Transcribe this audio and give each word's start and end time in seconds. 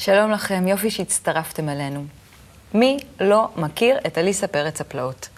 שלום 0.00 0.30
לכם, 0.30 0.68
יופי 0.68 0.90
שהצטרפתם 0.90 1.68
אלינו. 1.68 2.04
מי 2.74 2.98
לא 3.20 3.48
מכיר 3.56 3.98
את 4.06 4.18
אליסה 4.18 4.46
פרץ 4.46 4.80
הפלאות? 4.80 5.28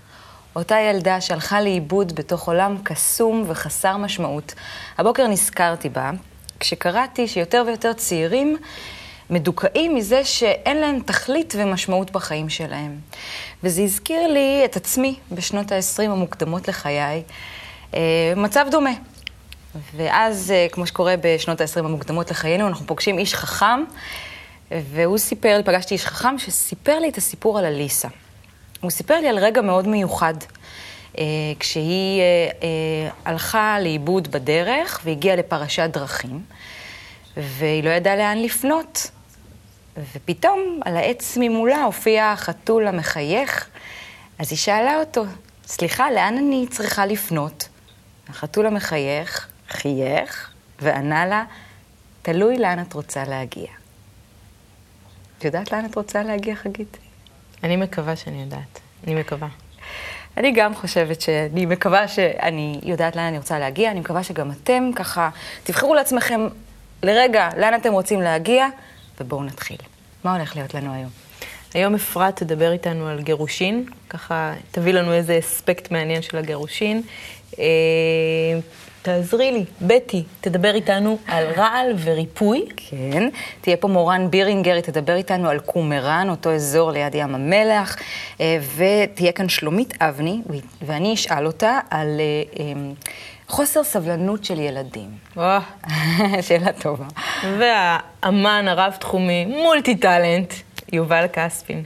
אותה 0.56 0.78
ילדה 0.78 1.20
שהלכה 1.20 1.60
לאיבוד 1.60 2.12
בתוך 2.14 2.48
עולם 2.48 2.76
קסום 2.82 3.44
וחסר 3.46 3.96
משמעות. 3.96 4.54
הבוקר 4.98 5.26
נזכרתי 5.26 5.88
בה, 5.88 6.10
כשקראתי 6.60 7.28
שיותר 7.28 7.64
ויותר 7.66 7.92
צעירים 7.92 8.56
מדוכאים 9.30 9.94
מזה 9.94 10.24
שאין 10.24 10.76
להם 10.76 11.00
תכלית 11.00 11.54
ומשמעות 11.58 12.10
בחיים 12.10 12.48
שלהם. 12.48 12.98
וזה 13.62 13.82
הזכיר 13.82 14.26
לי 14.26 14.62
את 14.64 14.76
עצמי 14.76 15.14
בשנות 15.32 15.72
ה-20 15.72 16.02
המוקדמות 16.02 16.68
לחיי, 16.68 17.22
אה, 17.94 18.32
מצב 18.36 18.66
דומה. 18.70 18.92
ואז, 19.96 20.50
אה, 20.50 20.66
כמו 20.72 20.86
שקורה 20.86 21.14
בשנות 21.20 21.60
ה-20 21.60 21.78
המוקדמות 21.78 22.30
לחיינו, 22.30 22.68
אנחנו 22.68 22.86
פוגשים 22.86 23.18
איש 23.18 23.34
חכם, 23.34 23.84
והוא 24.70 25.18
סיפר 25.18 25.56
לי, 25.56 25.62
פגשתי 25.62 25.94
איש 25.94 26.06
חכם 26.06 26.38
שסיפר 26.38 26.98
לי 26.98 27.08
את 27.08 27.16
הסיפור 27.16 27.58
על 27.58 27.64
אליסה. 27.64 28.08
הוא 28.80 28.90
סיפר 28.90 29.20
לי 29.20 29.28
על 29.28 29.38
רגע 29.38 29.60
מאוד 29.60 29.88
מיוחד, 29.88 30.34
אה, 31.18 31.24
כשהיא 31.60 32.22
הלכה 33.24 33.80
לאיבוד 33.80 34.28
בדרך 34.28 35.00
והגיעה 35.04 35.36
לפרשת 35.36 35.90
דרכים, 35.92 36.42
והיא 37.36 37.84
לא 37.84 37.90
ידעה 37.90 38.16
לאן 38.16 38.38
לפנות. 38.38 39.10
ופתאום 40.14 40.80
על 40.84 40.96
העץ 40.96 41.36
ממולה 41.40 41.84
הופיע 41.84 42.32
החתול 42.32 42.86
המחייך, 42.86 43.68
אז 44.38 44.50
היא 44.50 44.58
שאלה 44.58 45.00
אותו, 45.00 45.24
סליחה, 45.66 46.10
לאן 46.10 46.36
אני 46.38 46.66
צריכה 46.70 47.06
לפנות? 47.06 47.68
החתול 48.28 48.66
המחייך 48.66 49.48
חייך 49.68 50.50
וענה 50.78 51.26
לה, 51.26 51.44
תלוי 52.22 52.58
לאן 52.58 52.82
את 52.82 52.92
רוצה 52.92 53.24
להגיע. 53.24 53.79
את 55.40 55.44
יודעת 55.44 55.72
לאן 55.72 55.84
את 55.84 55.94
רוצה 55.94 56.22
להגיע, 56.22 56.54
חגית? 56.54 56.96
אני 57.64 57.76
מקווה 57.76 58.16
שאני 58.16 58.42
יודעת. 58.42 58.80
אני 59.06 59.14
מקווה. 59.14 59.48
אני 60.36 60.52
גם 60.52 60.74
חושבת 60.74 61.20
שאני 61.20 61.66
מקווה 61.66 62.08
שאני 62.08 62.80
יודעת 62.82 63.16
לאן 63.16 63.24
אני 63.24 63.38
רוצה 63.38 63.58
להגיע, 63.58 63.90
אני 63.90 64.00
מקווה 64.00 64.22
שגם 64.22 64.50
אתם 64.50 64.90
ככה 64.96 65.30
תבחרו 65.62 65.94
לעצמכם 65.94 66.40
לרגע 67.02 67.48
לאן 67.56 67.74
אתם 67.74 67.92
רוצים 67.92 68.20
להגיע, 68.20 68.66
ובואו 69.20 69.44
נתחיל. 69.44 69.76
מה 70.24 70.36
הולך 70.36 70.56
להיות 70.56 70.74
לנו 70.74 70.94
היום? 70.94 71.10
היום 71.74 71.94
אפרת 71.94 72.36
תדבר 72.36 72.72
איתנו 72.72 73.08
על 73.08 73.22
גירושין, 73.22 73.84
ככה 74.08 74.52
תביא 74.70 74.92
לנו 74.92 75.12
איזה 75.12 75.38
אספקט 75.38 75.90
מעניין 75.90 76.22
של 76.22 76.36
הגירושין. 76.36 77.02
תעזרי 79.02 79.52
לי, 79.52 79.64
בטי, 79.82 80.24
תדבר 80.40 80.74
איתנו 80.74 81.18
על 81.26 81.44
רעל 81.56 81.92
וריפוי. 82.04 82.66
כן, 82.76 83.28
תהיה 83.60 83.76
פה 83.76 83.88
מורן 83.88 84.30
בירינגר, 84.30 84.74
היא 84.74 84.82
תדבר 84.82 85.14
איתנו 85.14 85.48
על 85.48 85.58
קומראן, 85.58 86.30
אותו 86.30 86.52
אזור 86.52 86.90
ליד 86.90 87.14
ים 87.14 87.34
המלח, 87.34 87.96
אה, 88.40 88.58
ותהיה 88.76 89.32
כאן 89.32 89.48
שלומית 89.48 90.02
אבני, 90.02 90.40
ואני 90.82 91.14
אשאל 91.14 91.46
אותה 91.46 91.78
על 91.90 92.20
אה, 92.58 92.72
חוסר 93.48 93.84
סבלנות 93.84 94.44
של 94.44 94.60
ילדים. 94.60 95.10
שאלה 96.46 96.72
טובה. 96.72 97.06
והאמן 97.42 98.68
הרב-תחומי, 98.68 99.44
מולטי 99.46 99.96
טאלנט, 99.96 100.54
יובל 100.92 101.26
כספין. 101.32 101.84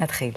נתחיל. 0.00 0.30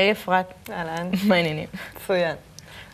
היי 0.00 0.12
אפרת. 0.12 0.52
אהלן. 0.70 1.10
מה 1.28 1.34
העניינים? 1.34 1.66
מצוין. 1.96 2.36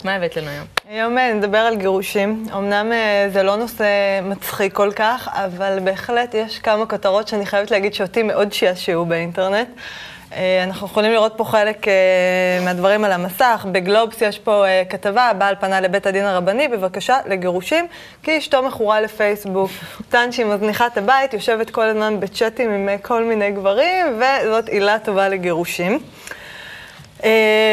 מה 0.04 0.14
הבאת 0.14 0.36
לנו 0.36 0.48
היום? 0.48 0.66
היום 0.88 1.18
אה, 1.18 1.34
נדבר 1.34 1.58
על 1.58 1.76
גירושים. 1.76 2.44
אמנם 2.56 2.92
אה, 2.92 3.26
זה 3.32 3.42
לא 3.42 3.56
נושא 3.56 3.86
מצחיק 4.22 4.72
כל 4.72 4.90
כך, 4.96 5.28
אבל 5.32 5.78
בהחלט 5.84 6.34
יש 6.34 6.58
כמה 6.58 6.86
כותרות 6.86 7.28
שאני 7.28 7.46
חייבת 7.46 7.70
להגיד 7.70 7.94
שאותי 7.94 8.22
מאוד 8.22 8.52
שעשעו 8.52 9.06
באינטרנט. 9.06 9.68
אה, 10.32 10.64
אנחנו 10.64 10.86
יכולים 10.86 11.12
לראות 11.12 11.32
פה 11.36 11.44
חלק 11.44 11.86
מהדברים 12.64 13.04
על 13.04 13.12
המסך. 13.12 13.66
בגלובס 13.72 14.22
יש 14.22 14.38
פה 14.38 14.64
כתבה, 14.90 15.22
הבעל 15.22 15.54
פנה 15.60 15.80
לבית 15.80 16.06
הדין 16.06 16.24
הרבני, 16.24 16.68
בבקשה 16.68 17.18
לגירושים, 17.26 17.86
כי 18.22 18.38
אשתו 18.38 18.62
מכורה 18.62 19.00
לפייסבוק. 19.00 19.70
טען 20.10 20.32
שהיא 20.32 20.46
מזניחה 20.46 20.86
את 20.86 20.98
הבית, 20.98 21.34
יושבת 21.34 21.70
כל 21.70 21.84
הזמן 21.84 22.20
בצ'אטים 22.20 22.70
עם 22.70 22.88
כל 23.02 23.24
מיני 23.24 23.50
גברים, 23.50 24.06
וזאת 24.16 24.68
עילה 24.68 24.98
טובה 24.98 25.28
לגירושים. 25.28 25.98
Uh, 27.20 27.24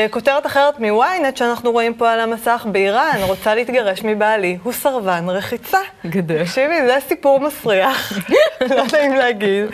כותרת 0.10 0.46
אחרת 0.46 0.80
מוויינט 0.80 1.38
שאנחנו 1.38 1.72
רואים 1.72 1.94
פה 1.94 2.12
על 2.12 2.20
המסך, 2.20 2.66
באיראן, 2.72 3.20
רוצה 3.22 3.56
להתגרש 3.56 4.04
מבעלי, 4.04 4.58
הוא 4.64 4.74
סרבן 4.74 5.26
רחיצה. 5.30 5.78
גדול. 6.06 6.44
תקשיבי, 6.44 6.86
זה 6.86 6.98
סיפור 7.08 7.40
מסריח, 7.40 8.14
לא 8.76 8.84
נעים 8.94 9.14
להגיד. 9.16 9.66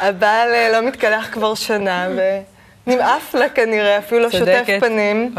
הבעל 0.00 0.48
uh, 0.48 0.72
לא 0.72 0.82
מתקלח 0.82 1.28
כבר 1.32 1.54
שנה, 1.54 2.08
ונמאס 2.86 3.34
לה 3.34 3.48
כנראה, 3.48 3.98
אפילו 3.98 4.20
לא 4.20 4.30
שוטף 4.30 4.66
פנים. 4.80 5.34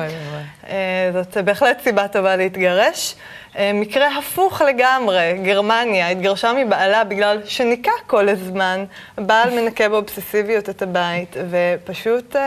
Uh, 0.63 0.68
זאת 1.13 1.38
בהחלט 1.38 1.81
סיבה 1.84 2.07
טובה 2.07 2.35
להתגרש. 2.35 3.16
אה, 3.57 3.71
מקרה 3.73 4.17
הפוך 4.17 4.61
לגמרי, 4.61 5.38
גרמניה 5.43 6.09
התגרשה 6.09 6.53
מבעלה 6.53 7.03
בגלל 7.03 7.41
שניקה 7.45 7.91
כל 8.07 8.29
הזמן. 8.29 8.85
הבעל 9.17 9.49
מנקה 9.49 9.89
באובססיביות 9.89 10.69
את 10.69 10.81
הבית, 10.81 11.35
ופשוט... 11.49 12.35
אה, 12.35 12.41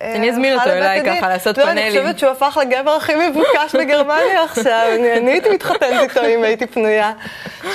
אה, 0.00 0.14
אני 0.14 0.30
אזמין 0.30 0.54
אותו 0.54 0.70
אליי 0.70 1.02
ככה 1.04 1.28
לעשות 1.28 1.56
פאנלים. 1.58 1.76
לא, 1.76 1.82
אני 1.82 1.90
חושבת 1.90 2.18
שהוא 2.18 2.30
הפך 2.30 2.58
לגבר 2.62 2.90
הכי 2.90 3.12
מבוקש 3.28 3.74
בגרמניה 3.74 4.44
עכשיו. 4.44 4.88
אני 5.16 5.30
הייתי 5.30 5.48
מתחתנת 5.48 6.10
איתו 6.10 6.20
אם 6.24 6.44
הייתי 6.44 6.66
פנויה. 6.66 7.12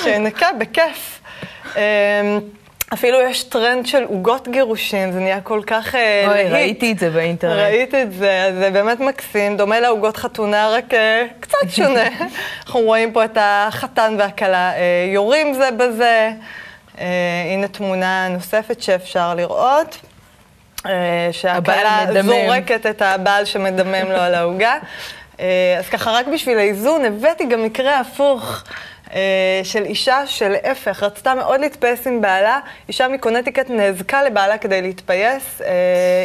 שנקה 0.04 0.48
בכיף. 0.58 1.20
אפילו 2.94 3.20
יש 3.20 3.42
טרנד 3.42 3.86
של 3.86 4.02
עוגות 4.04 4.48
גירושים, 4.48 5.12
זה 5.12 5.20
נהיה 5.20 5.40
כל 5.40 5.60
כך 5.66 5.94
אה, 5.94 6.24
אוי, 6.26 6.34
להיט. 6.34 6.52
ראיתי 6.52 6.92
את 6.92 6.98
זה 6.98 7.10
באינטרנט. 7.10 7.58
ראית 7.58 7.94
את 7.94 8.12
זה, 8.12 8.50
זה 8.58 8.70
באמת 8.70 9.00
מקסים, 9.00 9.56
דומה 9.56 9.80
לעוגות 9.80 10.16
חתונה, 10.16 10.70
רק 10.70 10.84
uh, 10.90 10.96
קצת 11.40 11.70
שונה. 11.70 12.08
אנחנו 12.66 12.80
רואים 12.80 13.12
פה 13.12 13.24
את 13.24 13.38
החתן 13.40 14.16
והכלה 14.18 14.72
uh, 14.72 14.76
יורים 15.12 15.54
זה 15.54 15.70
בזה. 15.70 16.30
הנה 17.52 17.68
תמונה 17.68 18.28
נוספת 18.28 18.82
שאפשר 18.82 19.34
לראות. 19.34 19.98
שהכלה 21.32 22.06
זורקת 22.22 22.86
את 22.86 23.02
הבעל 23.02 23.44
שמדמם 23.44 24.12
לו 24.12 24.16
על 24.16 24.34
העוגה. 24.34 24.74
אז 25.78 25.88
ככה, 25.90 26.10
רק 26.10 26.26
בשביל 26.26 26.58
האיזון, 26.58 27.04
הבאתי 27.04 27.46
גם 27.46 27.62
מקרה 27.62 28.00
הפוך. 28.00 28.64
אה, 29.14 29.60
של 29.64 29.84
אישה 29.84 30.26
שלהפך, 30.26 31.02
רצתה 31.02 31.34
מאוד 31.34 31.60
להתפייס 31.60 32.06
עם 32.06 32.20
בעלה, 32.20 32.60
אישה 32.88 33.08
מקונטיקט 33.08 33.70
נאזקה 33.70 34.22
לבעלה 34.22 34.58
כדי 34.58 34.82
להתפייס, 34.82 35.60
אה, 35.60 35.68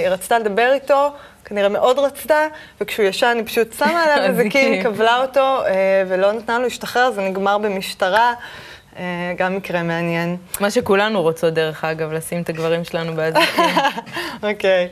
היא 0.03 0.09
רצתה 0.09 0.39
לדבר 0.39 0.72
איתו, 0.73 1.13
כנראה 1.45 1.69
מאוד 1.69 2.00
רצתה, 2.00 2.47
וכשהוא 2.81 3.05
ישן 3.05 3.33
היא 3.35 3.45
פשוט 3.45 3.73
שמה 3.73 4.03
עליו 4.03 4.25
אזיקים, 4.29 4.83
כבלה 4.83 5.22
אותו, 5.22 5.66
אה, 5.66 6.03
ולא 6.07 6.31
נתנה 6.31 6.57
לו 6.57 6.63
להשתחרר, 6.63 7.11
זה 7.11 7.22
נגמר 7.22 7.57
במשטרה. 7.57 8.33
גם 9.38 9.56
מקרה 9.56 9.83
מעניין. 9.83 10.38
מה 10.59 10.71
שכולנו 10.71 11.21
רוצות, 11.21 11.53
דרך 11.53 11.83
אגב, 11.83 12.11
לשים 12.11 12.41
את 12.41 12.50
הגברים 12.50 12.83
שלנו 12.83 13.13
באזיקים. 13.13 13.65
אוקיי. 14.44 14.89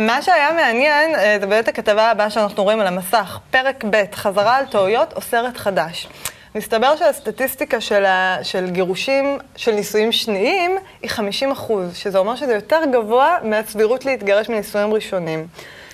מה 0.00 0.22
שהיה 0.22 0.52
מעניין, 0.52 1.10
זה 1.40 1.46
באמת 1.46 1.68
הכתבה 1.68 2.10
הבאה 2.10 2.30
שאנחנו 2.30 2.62
רואים 2.62 2.80
על 2.80 2.86
המסך, 2.86 3.38
פרק 3.50 3.84
ב', 3.90 4.02
חזרה 4.14 4.56
על 4.56 4.64
טעויות 4.66 5.12
או 5.12 5.20
סרט 5.20 5.56
חדש. 5.56 6.08
מסתבר 6.54 6.96
שהסטטיסטיקה 6.96 7.80
של, 7.80 8.04
ה, 8.04 8.38
של 8.42 8.70
גירושים 8.70 9.38
של 9.56 9.72
נישואים 9.72 10.12
שניים 10.12 10.76
היא 11.02 11.10
50 11.10 11.50
אחוז, 11.52 11.96
שזה 11.96 12.18
אומר 12.18 12.36
שזה 12.36 12.54
יותר 12.54 12.80
גבוה 12.92 13.38
מהסבירות 13.42 14.04
להתגרש 14.04 14.48
מנישואים 14.48 14.94
ראשונים. 14.94 15.46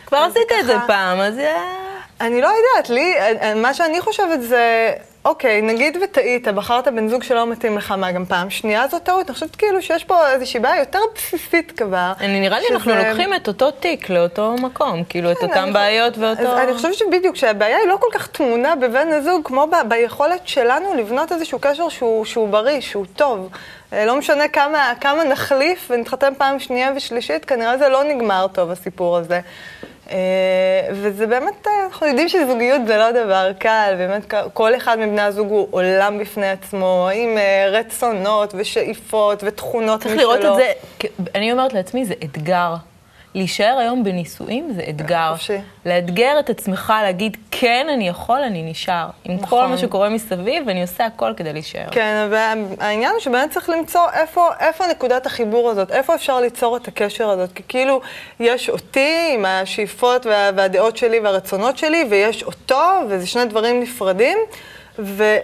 כבר 0.06 0.18
עשית 0.18 0.52
את 0.60 0.66
זה 0.66 0.76
פעם, 0.86 1.20
אז... 1.20 1.34
אני 2.20 2.40
לא 2.40 2.46
יודעת, 2.48 2.90
לי, 2.90 3.14
מה 3.56 3.74
שאני 3.74 4.00
חושבת 4.00 4.42
זה, 4.42 4.92
אוקיי, 5.24 5.62
נגיד 5.62 5.98
וטעית, 6.02 6.48
בחרת 6.48 6.88
בן 6.88 7.08
זוג 7.08 7.22
שלא 7.22 7.46
מתאים 7.46 7.78
לך, 7.78 7.92
מה, 7.92 8.12
גם 8.12 8.24
פעם 8.24 8.50
שנייה 8.50 8.88
זו 8.88 8.98
טעות? 8.98 9.26
אני 9.26 9.34
חושבת 9.34 9.56
כאילו 9.56 9.82
שיש 9.82 10.04
פה 10.04 10.30
איזושהי 10.30 10.60
בעיה 10.60 10.78
יותר 10.78 10.98
בסיסית 11.14 11.72
כבר. 11.72 12.12
אני 12.20 12.40
נראה 12.40 12.58
לי 12.58 12.64
שזה... 12.64 12.74
אנחנו 12.74 12.92
לוקחים 12.94 13.34
את 13.34 13.48
אותו 13.48 13.70
תיק 13.70 14.10
לאותו 14.10 14.54
מקום, 14.54 15.04
כאילו, 15.04 15.32
את 15.32 15.38
כן, 15.38 15.46
אותן 15.46 15.72
בעיות 15.72 16.18
ואותו... 16.18 16.42
אז 16.42 16.58
אני 16.58 16.74
חושבת 16.74 16.94
שבדיוק, 16.94 17.36
שהבעיה 17.36 17.76
היא 17.76 17.88
לא 17.88 17.96
כל 18.00 18.06
כך 18.12 18.26
תמונה 18.26 18.76
בבן 18.76 19.08
הזוג, 19.08 19.40
כמו 19.44 19.66
ב- 19.66 19.88
ביכולת 19.88 20.48
שלנו 20.48 20.94
לבנות 20.94 21.32
איזשהו 21.32 21.58
קשר 21.58 21.88
שהוא, 21.88 22.24
שהוא 22.24 22.48
בריא, 22.48 22.80
שהוא 22.80 23.06
טוב. 23.16 23.48
אה, 23.92 24.04
לא 24.04 24.16
משנה 24.16 24.48
כמה, 24.48 24.92
כמה 25.00 25.24
נחליף 25.24 25.90
ונתחתן 25.90 26.32
פעם 26.38 26.58
שנייה 26.58 26.92
ושלישית, 26.96 27.44
כנראה 27.44 27.78
זה 27.78 27.88
לא 27.88 28.04
נגמר 28.04 28.46
טוב, 28.52 28.70
הסיפור 28.70 29.16
הזה. 29.16 29.40
אה, 30.10 30.16
וזה 30.92 31.26
באמת, 31.26 31.66
אה, 31.66 31.72
אנחנו 31.86 32.06
יודעים 32.06 32.28
שזוגיות 32.28 32.80
זה 32.86 32.96
לא 32.96 33.10
דבר 33.10 33.52
קל, 33.58 33.94
באמת 33.98 34.34
כל 34.52 34.76
אחד 34.76 34.98
מבני 34.98 35.20
הזוג 35.20 35.50
הוא 35.50 35.68
עולם 35.70 36.18
בפני 36.18 36.50
עצמו, 36.50 37.08
עם 37.14 37.38
רצונות 37.70 38.54
ושאיפות 38.56 39.42
ותכונות 39.46 40.06
משלו. 40.06 40.16
צריך 40.16 40.20
לראות 40.20 40.44
את 40.44 40.56
זה, 40.56 40.72
אני 41.34 41.52
אומרת 41.52 41.72
לעצמי, 41.72 42.04
זה 42.04 42.14
אתגר. 42.24 42.74
להישאר 43.34 43.76
היום 43.78 44.04
בנישואים 44.04 44.72
זה 44.72 44.82
אתגר. 44.88 45.30
חופשי. 45.32 45.56
לאתגר 45.86 46.36
את 46.40 46.50
עצמך, 46.50 46.92
להגיד, 47.02 47.36
כן, 47.50 47.86
אני 47.94 48.08
יכול, 48.08 48.40
אני 48.40 48.70
נשאר. 48.70 49.06
עם 49.24 49.34
נכון. 49.34 49.48
כל 49.48 49.66
מה 49.66 49.78
שקורה 49.78 50.08
מסביב, 50.08 50.64
ואני 50.66 50.82
עושה 50.82 51.06
הכל 51.06 51.32
כדי 51.36 51.52
להישאר. 51.52 51.88
כן, 51.90 52.28
והעניין 52.30 53.10
הוא 53.12 53.20
שבאמת 53.20 53.50
צריך 53.50 53.68
למצוא 53.68 54.00
איפה, 54.12 54.48
איפה 54.60 54.84
נקודת 54.86 55.26
החיבור 55.26 55.70
הזאת, 55.70 55.90
איפה 55.90 56.14
אפשר 56.14 56.40
ליצור 56.40 56.76
את 56.76 56.88
הקשר 56.88 57.30
הזאת. 57.30 57.52
כי 57.52 57.62
כאילו, 57.68 58.00
יש 58.40 58.68
אותי 58.68 59.30
עם 59.34 59.44
השאיפות 59.44 60.26
וה, 60.26 60.50
והדעות 60.56 60.96
שלי 60.96 61.20
והרצונות 61.20 61.78
שלי, 61.78 62.04
ויש 62.10 62.42
אותו, 62.42 62.82
וזה 63.08 63.26
שני 63.26 63.44
דברים 63.44 63.80
נפרדים. 63.80 64.38
ו... 64.98 65.36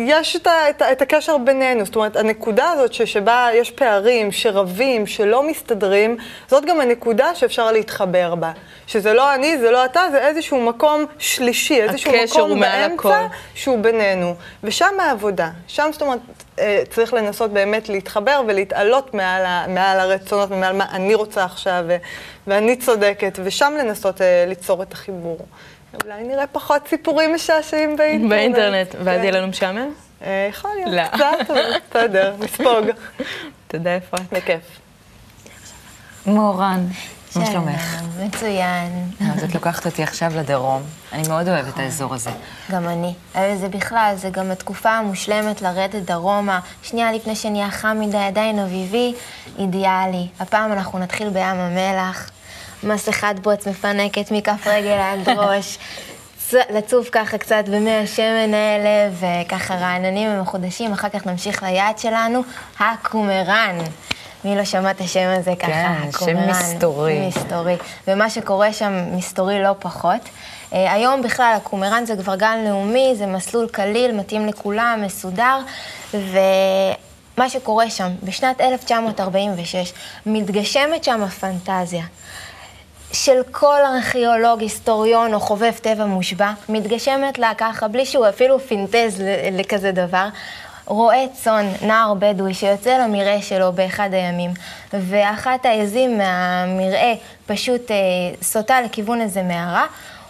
יש 0.00 0.36
את, 0.36 0.46
ה, 0.46 0.70
את, 0.70 0.82
את 0.82 1.02
הקשר 1.02 1.38
בינינו, 1.38 1.84
זאת 1.84 1.96
אומרת, 1.96 2.16
הנקודה 2.16 2.70
הזאת 2.70 2.92
ש, 2.92 3.02
שבה 3.02 3.48
יש 3.54 3.70
פערים, 3.70 4.32
שרבים, 4.32 5.06
שלא 5.06 5.48
מסתדרים, 5.48 6.16
זאת 6.48 6.64
גם 6.64 6.80
הנקודה 6.80 7.34
שאפשר 7.34 7.72
להתחבר 7.72 8.34
בה. 8.34 8.52
שזה 8.86 9.12
לא 9.12 9.34
אני, 9.34 9.58
זה 9.58 9.70
לא 9.70 9.84
אתה, 9.84 10.00
זה 10.10 10.18
איזשהו 10.18 10.60
מקום 10.60 11.04
שלישי, 11.18 11.82
איזשהו 11.82 12.12
מקום 12.24 12.60
באמצע 12.60 13.26
שהוא 13.54 13.78
בינינו. 13.78 14.34
ושם 14.62 15.00
העבודה, 15.00 15.50
שם 15.66 15.88
זאת 15.92 16.02
אומרת, 16.02 16.18
אה, 16.58 16.82
צריך 16.90 17.14
לנסות 17.14 17.52
באמת 17.52 17.88
להתחבר 17.88 18.42
ולהתעלות 18.48 19.14
מעל, 19.14 19.44
ה, 19.44 19.64
מעל 19.68 20.00
הרצונות 20.00 20.50
ומעל 20.50 20.76
מה 20.76 20.86
אני 20.92 21.14
רוצה 21.14 21.44
עכשיו, 21.44 21.84
ו, 21.88 21.96
ואני 22.46 22.76
צודקת, 22.76 23.38
ושם 23.44 23.72
לנסות 23.78 24.22
אה, 24.22 24.44
ליצור 24.48 24.82
את 24.82 24.92
החיבור. 24.92 25.38
אולי 26.04 26.24
נראה 26.24 26.46
פחות 26.46 26.88
סיפורים 26.88 27.34
משעשעים 27.34 27.96
באינטרנט. 27.96 28.30
באינטרנט, 28.30 28.94
ואז 29.04 29.20
יהיה 29.20 29.30
לנו 29.30 29.46
משעמם? 29.46 29.88
אה, 30.22 30.48
יכול 30.50 30.70
להיות, 30.76 30.92
לא. 30.92 31.06
קצת, 31.06 31.50
אבל 31.50 31.72
בסדר, 31.90 32.34
נספוג. 32.38 32.86
תודה, 33.68 33.96
אפרת. 33.96 34.32
בכיף. 34.32 34.60
מורן, 36.26 36.86
מה 37.36 37.46
שלומך? 37.46 38.02
מצוין. 38.20 39.10
אז 39.34 39.44
את 39.44 39.54
לוקחת 39.54 39.86
אותי 39.86 40.02
עכשיו 40.02 40.32
לדרום. 40.36 40.82
אני 41.12 41.28
מאוד 41.28 41.48
אוהבת 41.48 41.74
את 41.74 41.78
האזור 41.78 42.14
הזה. 42.14 42.30
גם 42.70 42.88
אני. 42.88 43.14
זה 43.34 43.68
בכלל, 43.68 44.12
זה 44.16 44.30
גם 44.30 44.50
התקופה 44.50 44.90
המושלמת 44.90 45.62
לרדת 45.62 46.02
דרומה. 46.02 46.60
שנייה 46.82 47.12
לפני 47.12 47.36
שנהיה 47.36 47.70
חם 47.70 47.96
מדי, 48.00 48.18
עדיין 48.18 48.58
אביבי, 48.58 49.14
אידיאלי. 49.58 50.28
הפעם 50.40 50.72
אנחנו 50.72 50.98
נתחיל 50.98 51.28
בים 51.28 51.56
המלח. 51.56 52.30
מסכת 52.82 53.34
בוץ 53.42 53.68
מפנקת 53.68 54.30
מכף 54.30 54.66
רגל 54.66 54.98
עד 54.98 55.28
ראש. 55.28 55.78
לצוף 56.52 57.08
ככה 57.12 57.38
קצת 57.38 57.64
במי 57.66 57.96
השמן 57.96 58.54
האלה, 58.54 59.10
וככה 59.20 59.74
רעננים 59.74 60.30
ומחודשים, 60.30 60.92
אחר 60.92 61.08
כך 61.08 61.26
נמשיך 61.26 61.62
ליעד 61.62 61.98
שלנו, 61.98 62.42
הקומראן. 62.78 63.78
מי 64.44 64.56
לא 64.56 64.64
שמע 64.64 64.90
את 64.90 65.00
השם 65.00 65.28
הזה 65.38 65.52
ככה? 65.58 65.66
כן, 65.66 66.08
הקומראן. 66.08 66.54
שם 66.54 66.74
מסתורי. 66.74 67.28
מסתורי. 67.28 67.76
ומה 68.08 68.30
שקורה 68.30 68.72
שם 68.72 69.16
מסתורי 69.16 69.62
לא 69.62 69.74
פחות. 69.78 70.20
Uh, 70.22 70.74
היום 70.74 71.22
בכלל 71.22 71.52
הקומראן 71.56 72.06
זה 72.06 72.16
כבר 72.16 72.36
גן 72.36 72.64
לאומי, 72.68 73.14
זה 73.14 73.26
מסלול 73.26 73.68
קליל, 73.68 74.12
מתאים 74.12 74.46
לכולם, 74.46 75.02
מסודר, 75.06 75.58
ומה 76.14 77.48
שקורה 77.48 77.90
שם, 77.90 78.08
בשנת 78.22 78.60
1946 78.60 79.92
מתגשמת 80.26 81.04
שם 81.04 81.22
הפנטזיה. 81.22 82.04
של 83.12 83.42
כל 83.50 83.80
ארכיאולוג, 83.84 84.60
היסטוריון 84.60 85.34
או 85.34 85.40
חובב 85.40 85.72
טבע 85.72 86.04
מושבע, 86.04 86.52
מתגשמת 86.68 87.38
לה 87.38 87.52
ככה, 87.58 87.88
בלי 87.88 88.06
שהוא 88.06 88.28
אפילו 88.28 88.60
פינטז 88.60 89.22
לכזה 89.52 89.92
דבר. 89.92 90.28
רועה 90.86 91.28
צאן, 91.32 91.66
נער 91.82 92.14
בדואי, 92.18 92.54
שיוצא 92.54 92.98
למרעה 92.98 93.42
שלו 93.42 93.72
באחד 93.72 94.08
הימים, 94.12 94.50
ואחת 94.92 95.66
העזים 95.66 96.18
מהמרעה 96.18 97.14
פשוט 97.46 97.90
אה, 97.90 97.96
סוטה 98.42 98.80
לכיוון 98.80 99.20
איזה 99.20 99.42
מערה, 99.42 99.86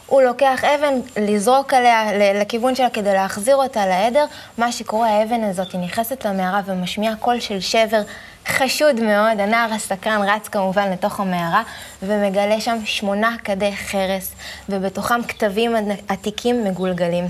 הוא 0.06 0.22
לוקח 0.22 0.64
אבן 0.64 0.94
לזרוק 1.16 1.74
עליה 1.74 2.32
לכיוון 2.40 2.74
שלה 2.74 2.90
כדי 2.90 3.12
להחזיר 3.12 3.56
אותה 3.56 3.86
לעדר, 3.86 4.24
מה 4.58 4.72
שקורה, 4.72 5.08
האבן 5.08 5.44
הזאת 5.44 5.72
היא 5.72 5.80
נכנסת 5.80 6.26
למערה 6.26 6.60
ומשמיעה 6.66 7.16
קול 7.16 7.40
של 7.40 7.60
שבר 7.60 8.02
חשוד 8.48 9.00
מאוד, 9.00 9.40
הנער 9.40 9.72
הסקרן 9.72 10.22
רץ 10.22 10.48
כמובן 10.48 10.90
לתוך 10.92 11.20
המערה 11.20 11.62
ומגלה 12.02 12.60
שם 12.60 12.78
שמונה 12.84 13.36
כדי 13.44 13.76
חרס, 13.76 14.32
ובתוכם 14.68 15.22
כתבים 15.22 15.74
עתיקים 16.08 16.64
מגולגלים. 16.64 17.24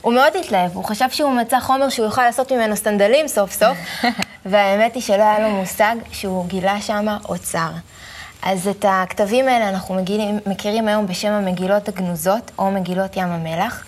הוא 0.00 0.12
מאוד 0.12 0.36
התלהב, 0.40 0.76
הוא 0.76 0.84
חשב 0.84 1.10
שהוא 1.10 1.32
מצא 1.32 1.60
חומר 1.60 1.88
שהוא 1.88 2.06
יוכל 2.06 2.22
לעשות 2.22 2.52
ממנו 2.52 2.76
סנדלים 2.76 3.28
סוף 3.28 3.52
סוף, 3.52 3.78
והאמת 4.46 4.94
היא 4.94 5.02
שלא 5.02 5.22
היה 5.22 5.38
לו 5.38 5.48
מושג 5.50 5.94
שהוא 6.12 6.46
גילה 6.46 6.80
שם 6.80 7.06
אוצר. 7.28 7.70
אז 8.42 8.68
את 8.68 8.84
הכתבים 8.88 9.48
האלה 9.48 9.68
אנחנו 9.68 9.94
מגילים, 9.94 10.38
מכירים 10.46 10.88
היום 10.88 11.06
בשם 11.06 11.28
המגילות 11.28 11.88
הגנוזות, 11.88 12.50
או 12.58 12.70
מגילות 12.70 13.16
ים 13.16 13.28
המלח, 13.28 13.84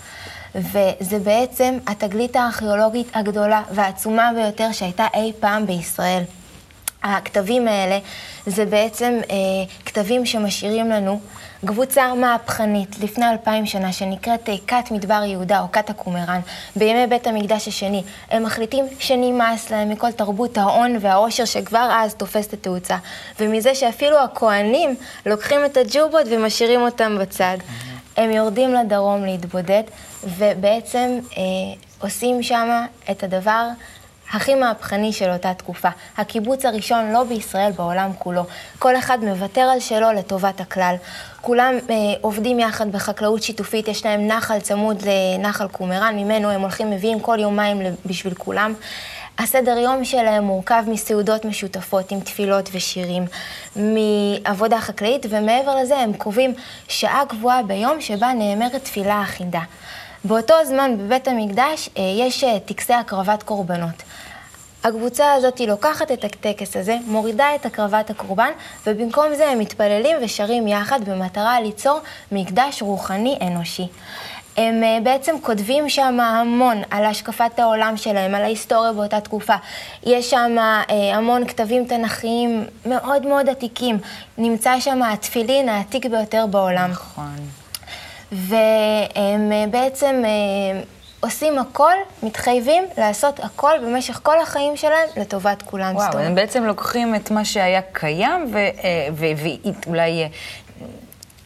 וזה 0.55 1.19
בעצם 1.25 1.79
התגלית 1.87 2.37
הארכיאולוגית 2.37 3.09
הגדולה 3.15 3.62
והעצומה 3.71 4.31
ביותר 4.35 4.73
שהייתה 4.73 5.06
אי 5.15 5.33
פעם 5.41 5.67
בישראל. 5.67 6.23
הכתבים 7.02 7.69
האלה 7.69 7.99
זה 8.47 8.64
בעצם 8.64 9.19
אה, 9.31 9.37
כתבים 9.87 10.26
שמשאירים 10.26 10.91
לנו 10.91 11.20
קבוצה 11.67 12.14
מהפכנית 12.14 12.97
לפני 13.02 13.31
אלפיים 13.31 13.67
שנה 13.67 13.93
שנקראת 13.93 14.49
אה, 14.49 14.55
כת 14.67 14.91
מדבר 14.91 15.23
יהודה 15.26 15.61
או 15.61 15.73
כת 15.73 15.91
הקומראן 15.91 16.41
בימי 16.76 17.06
בית 17.06 17.26
המקדש 17.26 17.69
השני. 17.69 18.02
הם 18.31 18.43
מחליטים 18.43 18.85
שנמאס 18.99 19.70
להם 19.70 19.88
מכל 19.88 20.12
תרבות 20.12 20.58
ההון 20.58 20.97
והעושר 21.00 21.44
שכבר 21.44 21.91
אז 21.93 22.14
תופסת 22.14 22.52
התאוצה 22.52 22.97
ומזה 23.41 23.75
שאפילו 23.75 24.19
הכוהנים 24.19 24.94
לוקחים 25.26 25.64
את 25.64 25.76
הג'ובות 25.76 26.26
ומשאירים 26.31 26.81
אותם 26.81 27.19
בצד. 27.20 27.56
הם 28.17 28.31
יורדים 28.31 28.75
לדרום 28.75 29.25
להתבודד 29.25 29.82
ובעצם 30.25 31.19
אה, 31.37 31.43
עושים 32.00 32.43
שם 32.43 32.85
את 33.11 33.23
הדבר 33.23 33.69
הכי 34.32 34.55
מהפכני 34.55 35.12
של 35.12 35.31
אותה 35.31 35.55
תקופה. 35.55 35.88
הקיבוץ 36.17 36.65
הראשון 36.65 37.12
לא 37.12 37.25
בישראל, 37.25 37.73
בעולם 37.73 38.11
כולו. 38.19 38.43
כל 38.78 38.97
אחד 38.97 39.19
מוותר 39.25 39.61
על 39.61 39.81
שלו 39.81 40.12
לטובת 40.12 40.61
הכלל. 40.61 40.95
כולם 41.40 41.75
אה, 41.90 41.95
עובדים 42.21 42.59
יחד 42.59 42.93
בחקלאות 42.93 43.43
שיתופית, 43.43 43.88
יש 43.88 44.07
להם 44.07 44.26
נחל 44.26 44.61
צמוד 44.61 45.02
לנחל 45.02 45.69
קומראן, 45.69 46.16
ממנו 46.16 46.50
הם 46.50 46.61
הולכים, 46.61 46.90
מביאים 46.90 47.21
כל 47.21 47.38
יומיים 47.40 47.78
בשביל 48.07 48.35
כולם. 48.35 48.75
הסדר 49.38 49.78
יום 49.78 50.05
שלהם 50.05 50.45
מורכב 50.45 50.85
מסעודות 50.87 51.45
משותפות 51.45 52.11
עם 52.11 52.21
תפילות 52.21 52.69
ושירים, 52.73 53.25
מעבודה 53.76 54.81
חקלאית, 54.81 55.26
ומעבר 55.31 55.76
לזה 55.76 55.99
הם 55.99 56.12
קובעים 56.12 56.55
שעה 56.88 57.23
קבועה 57.28 57.62
ביום 57.62 58.00
שבה 58.00 58.33
נאמרת 58.33 58.75
תפילה 58.75 59.23
אחידה. 59.23 59.61
באותו 60.25 60.55
זמן 60.65 60.99
בבית 60.99 61.29
המקדש 61.29 61.91
אה, 61.99 62.03
יש 62.19 62.45
אה, 62.45 62.59
טקסי 62.61 62.93
הקרבת 62.93 63.43
קורבנות. 63.43 64.03
הקבוצה 64.85 65.33
הזאת 65.33 65.61
לוקחת 65.61 66.12
את 66.12 66.25
הטקס 66.25 66.77
הזה, 66.77 66.97
מורידה 67.07 67.55
את 67.55 67.67
הקרבת 67.67 68.11
הקורבן, 68.11 68.50
ובמקום 68.87 69.35
זה 69.35 69.50
הם 69.50 69.59
מתפללים 69.59 70.17
ושרים 70.23 70.69
יחד 70.69 71.05
במטרה 71.05 71.61
ליצור 71.61 72.00
מקדש 72.33 72.83
רוחני 72.83 73.39
אנושי. 73.43 73.87
הם 74.57 74.85
אה, 74.85 74.99
בעצם 75.03 75.35
כותבים 75.43 75.89
שם 75.89 76.21
המון 76.21 76.83
על 76.91 77.05
השקפת 77.05 77.59
העולם 77.59 77.97
שלהם, 77.97 78.35
על 78.35 78.43
ההיסטוריה 78.43 78.93
באותה 78.93 79.21
תקופה. 79.21 79.55
יש 80.03 80.31
שם 80.31 80.57
המון 80.89 81.47
כתבים 81.47 81.85
תנכיים 81.85 82.65
מאוד 82.87 83.27
מאוד 83.27 83.49
עתיקים. 83.49 83.99
נמצא 84.39 84.81
שם 84.81 85.03
התפילין 85.03 85.69
העתיק 85.69 86.07
ביותר 86.07 86.47
בעולם. 86.47 86.91
נכון. 86.91 87.60
והם 88.33 89.53
אה, 89.53 89.65
בעצם 89.71 90.23
אה, 90.25 90.81
עושים 91.21 91.59
הכל, 91.59 91.93
מתחייבים 92.23 92.85
לעשות 92.99 93.41
הכל 93.41 93.73
במשך 93.83 94.21
כל 94.23 94.41
החיים 94.41 94.77
שלהם 94.77 95.09
לטובת 95.17 95.63
כולם. 95.63 95.97
וואו, 95.97 96.19
הם 96.19 96.35
בעצם 96.35 96.65
לוקחים 96.65 97.15
את 97.15 97.31
מה 97.31 97.45
שהיה 97.45 97.81
קיים 97.93 98.53
אה, 98.57 99.09
ואולי 99.15 100.29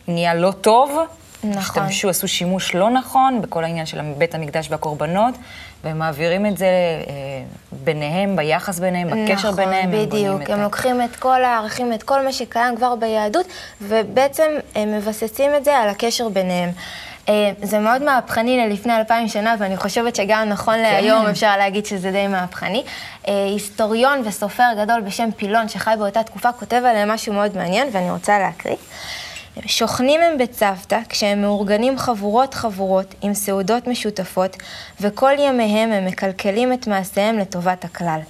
נהיה 0.08 0.34
לא 0.34 0.50
טוב. 0.50 0.98
נכון. 1.44 1.82
השתמשו, 1.82 2.08
עשו 2.08 2.28
שימוש 2.28 2.74
לא 2.74 2.90
נכון 2.90 3.42
בכל 3.42 3.64
העניין 3.64 3.86
של 3.86 4.00
בית 4.18 4.34
המקדש 4.34 4.70
והקורבנות, 4.70 5.34
והם 5.84 5.98
מעבירים 5.98 6.46
את 6.46 6.58
זה 6.58 6.66
אה, 6.66 7.12
ביניהם, 7.72 8.36
ביחס 8.36 8.78
ביניהם, 8.78 9.08
בקשר 9.08 9.48
נכון, 9.48 9.64
ביניהם. 9.64 9.90
נכון, 9.90 10.06
בדיוק. 10.06 10.50
הם, 10.50 10.56
הם 10.56 10.62
לוקחים 10.62 11.02
את 11.02 11.16
כל 11.16 11.44
הערכים, 11.44 11.92
את 11.92 12.02
כל 12.02 12.24
מה 12.24 12.32
שקיים 12.32 12.76
כבר 12.76 12.94
ביהדות, 12.94 13.46
ובעצם 13.80 14.50
הם 14.74 14.96
מבססים 14.96 15.50
את 15.56 15.64
זה 15.64 15.76
על 15.76 15.88
הקשר 15.88 16.28
ביניהם. 16.28 16.70
אה, 17.28 17.50
זה 17.62 17.78
מאוד 17.78 18.02
מהפכני 18.02 18.56
ללפני 18.56 18.96
אלפיים 18.96 19.28
שנה, 19.28 19.54
ואני 19.58 19.76
חושבת 19.76 20.16
שגם 20.16 20.48
נכון 20.48 20.78
להיום 20.78 21.26
אפשר 21.26 21.56
להגיד 21.56 21.86
שזה 21.86 22.10
די 22.10 22.26
מהפכני. 22.26 22.84
אה, 23.28 23.44
היסטוריון 23.44 24.22
וסופר 24.24 24.68
גדול 24.78 25.00
בשם 25.00 25.28
פילון, 25.36 25.68
שחי 25.68 25.94
באותה 25.98 26.22
תקופה, 26.22 26.52
כותב 26.52 26.76
עליהם 26.76 27.10
משהו 27.10 27.32
מאוד 27.32 27.56
מעניין, 27.56 27.88
ואני 27.92 28.10
רוצה 28.10 28.38
להקריא. 28.38 28.76
שוכנים 29.66 30.20
הם 30.20 30.38
בצוותא 30.38 30.98
כשהם 31.08 31.42
מאורגנים 31.42 31.98
חבורות 31.98 32.54
חבורות 32.54 33.14
עם 33.22 33.34
סעודות 33.34 33.86
משותפות, 33.86 34.56
וכל 35.00 35.32
ימיהם 35.38 35.92
הם 35.92 36.06
מקלקלים 36.06 36.72
את 36.72 36.86
מעשיהם 36.86 37.38
לטובת 37.38 37.84
הכלל. 37.84 38.20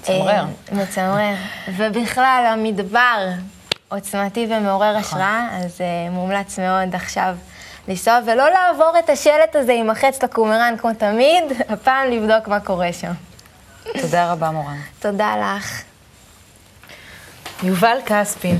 מצמרר. 0.00 0.28
אה, 0.28 0.44
מצמרר. 0.72 1.34
ובכלל, 1.68 2.44
המדבר 2.52 3.28
עוצמתי 3.88 4.46
ומעורר 4.50 4.96
השראה, 4.96 5.48
אז 5.52 5.78
uh, 5.78 6.10
מומלץ 6.10 6.58
מאוד 6.58 6.94
עכשיו 6.94 7.36
לנסוע, 7.88 8.18
ולא 8.26 8.48
לעבור 8.50 8.92
את 8.98 9.10
השלט 9.10 9.56
הזה 9.56 9.72
עם 9.72 9.90
החץ 9.90 10.22
לקומראן 10.22 10.74
כמו 10.78 10.90
תמיד, 10.98 11.44
הפעם 11.68 12.10
לבדוק 12.10 12.48
מה 12.48 12.60
קורה 12.60 12.92
שם. 12.92 13.12
תודה 14.00 14.32
רבה, 14.32 14.50
מורן. 14.50 14.78
תודה 15.00 15.34
לך. 15.36 15.82
יובל 17.62 17.98
כספין, 18.06 18.58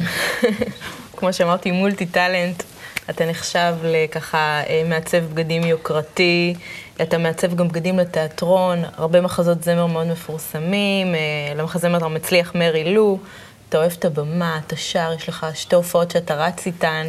כמו 1.16 1.32
שאמרתי, 1.32 1.70
מולטי 1.70 2.06
טאלנט, 2.06 2.62
אתה 3.10 3.26
נחשב 3.26 3.74
לככה 3.82 4.62
אה, 4.68 4.82
מעצב 4.88 5.18
בגדים 5.18 5.64
יוקרתי, 5.64 6.54
אתה 7.02 7.18
מעצב 7.18 7.54
גם 7.54 7.68
בגדים 7.68 7.98
לתיאטרון, 7.98 8.84
הרבה 8.96 9.20
מחזות 9.20 9.64
זמר 9.64 9.86
מאוד 9.86 10.06
מפורסמים, 10.06 11.14
אה, 11.14 11.20
למחזמר 11.56 12.04
המצליח 12.04 12.54
מרי 12.54 12.94
לו, 12.94 13.18
אתה 13.68 13.78
אוהב 13.78 13.92
את 13.98 14.04
הבמה, 14.04 14.60
אתה 14.66 14.76
שר, 14.76 15.12
יש 15.16 15.28
לך 15.28 15.46
שתי 15.54 15.74
הופעות 15.74 16.10
שאתה 16.10 16.34
רץ 16.34 16.66
איתן. 16.66 17.06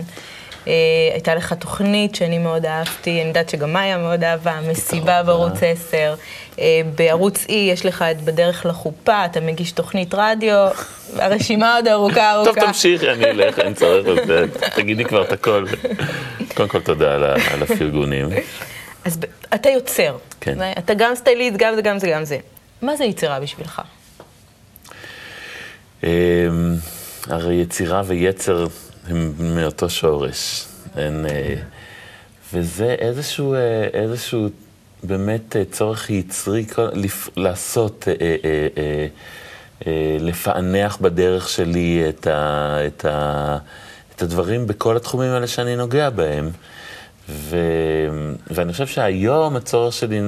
Uh, 0.68 0.70
הייתה 1.14 1.36
לך 1.36 1.54
תוכנית 1.54 2.16
שאני 2.16 2.38
מאוד 2.38 2.66
אהבתי, 2.66 3.20
אני 3.22 3.28
יודעת 3.28 3.50
שגם 3.50 3.74
מאיה 3.74 3.98
מאוד 3.98 4.24
אהבה, 4.24 4.60
מסיבה 4.62 5.24
בערוץ 5.24 5.64
10. 5.64 6.16
Uh, 6.56 6.60
בערוץ 6.96 7.46
E 7.46 7.52
יש 7.52 7.86
לך 7.86 8.02
את 8.02 8.22
בדרך 8.22 8.66
לחופה, 8.66 9.26
אתה 9.26 9.40
מגיש 9.40 9.72
תוכנית 9.72 10.14
רדיו, 10.14 10.68
הרשימה 11.20 11.76
עוד 11.76 11.88
ארוכה 11.88 12.32
ארוכה. 12.32 12.54
טוב, 12.54 12.66
תמשיכי, 12.66 13.10
אני 13.10 13.26
אלך, 13.26 13.60
אין 13.60 13.74
צורך 13.74 14.08
תגידי 14.76 15.06
כבר 15.06 15.22
את 15.22 15.32
הכל. 15.32 15.66
קודם 16.56 16.70
כל, 16.70 16.82
תודה 16.82 17.16
על, 17.16 17.24
על 17.24 17.64
הפרגונים. 17.64 18.30
אז 19.06 19.20
אתה 19.54 19.70
יוצר. 19.70 20.18
כן. 20.42 20.58
אתה 20.78 20.94
גם 20.94 21.16
סטייליסט, 21.16 21.58
גם 21.58 21.76
זה, 21.76 21.82
גם 21.82 22.00
זה, 22.00 22.08
גם 22.08 22.26
זה. 22.26 22.38
מה 22.82 22.96
זה 22.96 23.06
יצירה 23.06 23.40
בשבילך? 23.40 23.82
אמ, 26.04 26.10
הרי 27.28 27.56
יצירה 27.56 28.02
ויצר 28.06 28.68
הם 29.08 29.34
מאותו 29.40 29.90
שורש. 29.90 30.68
אין, 30.98 31.26
אה, 31.30 31.56
וזה 32.54 32.96
איזשהו, 33.00 33.54
אה, 33.54 33.60
איזשהו 33.94 34.48
באמת 35.04 35.56
אה, 35.56 35.64
צורך 35.72 36.10
יצרי 36.10 36.66
לעשות, 37.38 38.08
לפענח 40.20 40.98
בדרך 41.02 41.50
שלי 41.50 42.06
את, 42.10 42.28
ה, 42.28 42.78
את, 42.88 43.06
ה, 43.06 43.58
את 44.16 44.22
הדברים 44.22 44.68
בכל 44.68 44.98
התחומים 44.98 45.32
האלה 45.32 45.48
שאני 45.48 45.76
נוגע 45.76 46.10
בהם. 46.10 46.50
ו, 47.30 47.58
ואני 48.48 48.72
חושב 48.72 48.88
שהיום 48.88 49.56
הצורך 49.56 49.94
שלי 49.94 50.20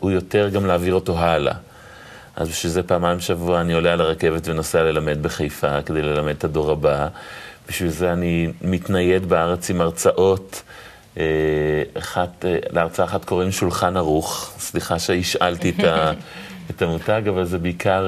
הוא 0.00 0.10
יותר 0.10 0.48
גם 0.48 0.66
להעביר 0.66 0.94
אותו 0.94 1.18
הלאה. 1.18 1.54
אז 2.36 2.48
בשביל 2.48 2.72
זה 2.72 2.82
פעמיים 2.82 3.18
בשבוע 3.18 3.60
אני 3.60 3.72
עולה 3.72 3.92
על 3.92 4.00
הרכבת 4.00 4.48
ונוסע 4.48 4.82
ללמד 4.82 5.22
בחיפה 5.22 5.82
כדי 5.82 6.02
ללמד 6.02 6.34
את 6.38 6.44
הדור 6.44 6.70
הבא. 6.70 7.08
בשביל 7.68 7.90
זה 7.90 8.12
אני 8.12 8.48
מתנייד 8.62 9.28
בארץ 9.28 9.70
עם 9.70 9.80
הרצאות. 9.80 10.62
אה, 11.18 11.22
אחת, 11.98 12.44
אה, 12.44 12.58
להרצאה 12.70 13.06
אחת 13.06 13.24
קוראים 13.24 13.52
שולחן 13.52 13.96
ערוך. 13.96 14.54
סליחה 14.58 14.98
שהשאלתי 14.98 15.70
את, 15.70 15.84
ה, 15.84 16.12
את 16.70 16.82
המותג, 16.82 17.22
אבל 17.28 17.44
זה 17.44 17.58
בעיקר 17.58 18.06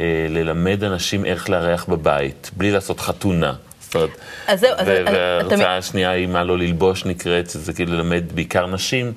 אה, 0.00 0.26
ללמד 0.28 0.84
אנשים 0.84 1.24
איך 1.24 1.50
לארח 1.50 1.84
בבית, 1.84 2.50
בלי 2.56 2.70
לעשות 2.70 3.00
חתונה. 3.00 3.54
זאת 3.80 3.94
אומרת, 3.94 4.10
אז 4.46 4.60
זהו, 4.60 4.74
אז 4.76 4.88
וההרצאה 4.88 5.56
אתה... 5.56 5.76
השנייה 5.76 6.10
היא 6.10 6.26
מה 6.26 6.44
לא 6.44 6.58
ללבוש 6.58 7.04
נקראת, 7.04 7.50
שזה 7.50 7.72
כאילו 7.72 7.92
ללמד 7.92 8.24
בעיקר 8.34 8.66
נשים. 8.66 9.12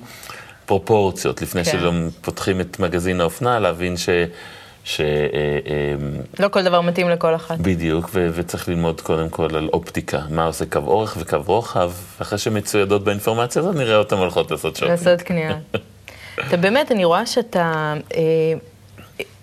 פרופורציות, 0.66 1.42
לפני 1.42 1.64
כן. 1.64 1.70
שלא 1.70 1.92
פותחים 2.20 2.60
את 2.60 2.80
מגזין 2.80 3.20
האופנה, 3.20 3.58
להבין 3.58 3.96
ש... 3.96 4.08
ש... 4.86 5.00
אה, 5.00 5.06
אה, 5.66 5.94
לא 6.38 6.48
כל 6.48 6.62
דבר 6.62 6.80
מתאים 6.80 7.10
לכל 7.10 7.34
אחת. 7.34 7.58
בדיוק, 7.58 8.10
ו- 8.14 8.28
וצריך 8.34 8.68
ללמוד 8.68 9.00
קודם 9.00 9.28
כל 9.28 9.56
על 9.56 9.68
אופטיקה, 9.72 10.20
מה 10.30 10.44
עושה 10.44 10.66
קו 10.66 10.78
אורך 10.78 11.16
וקו 11.20 11.36
רוחב, 11.46 11.92
ואחרי 12.18 12.38
שמצוידות 12.38 13.04
באינפורמציה 13.04 13.62
הזאת, 13.62 13.76
נראה 13.76 13.96
אותן 13.96 14.16
הולכות 14.16 14.50
לעשות 14.50 14.76
שופינג. 14.76 14.90
לעשות 14.90 15.22
קנייה. 15.22 15.58
אתה 16.48 16.56
באמת, 16.56 16.92
אני 16.92 17.04
רואה 17.04 17.26
שאתה... 17.26 17.94
אה, 18.14 18.22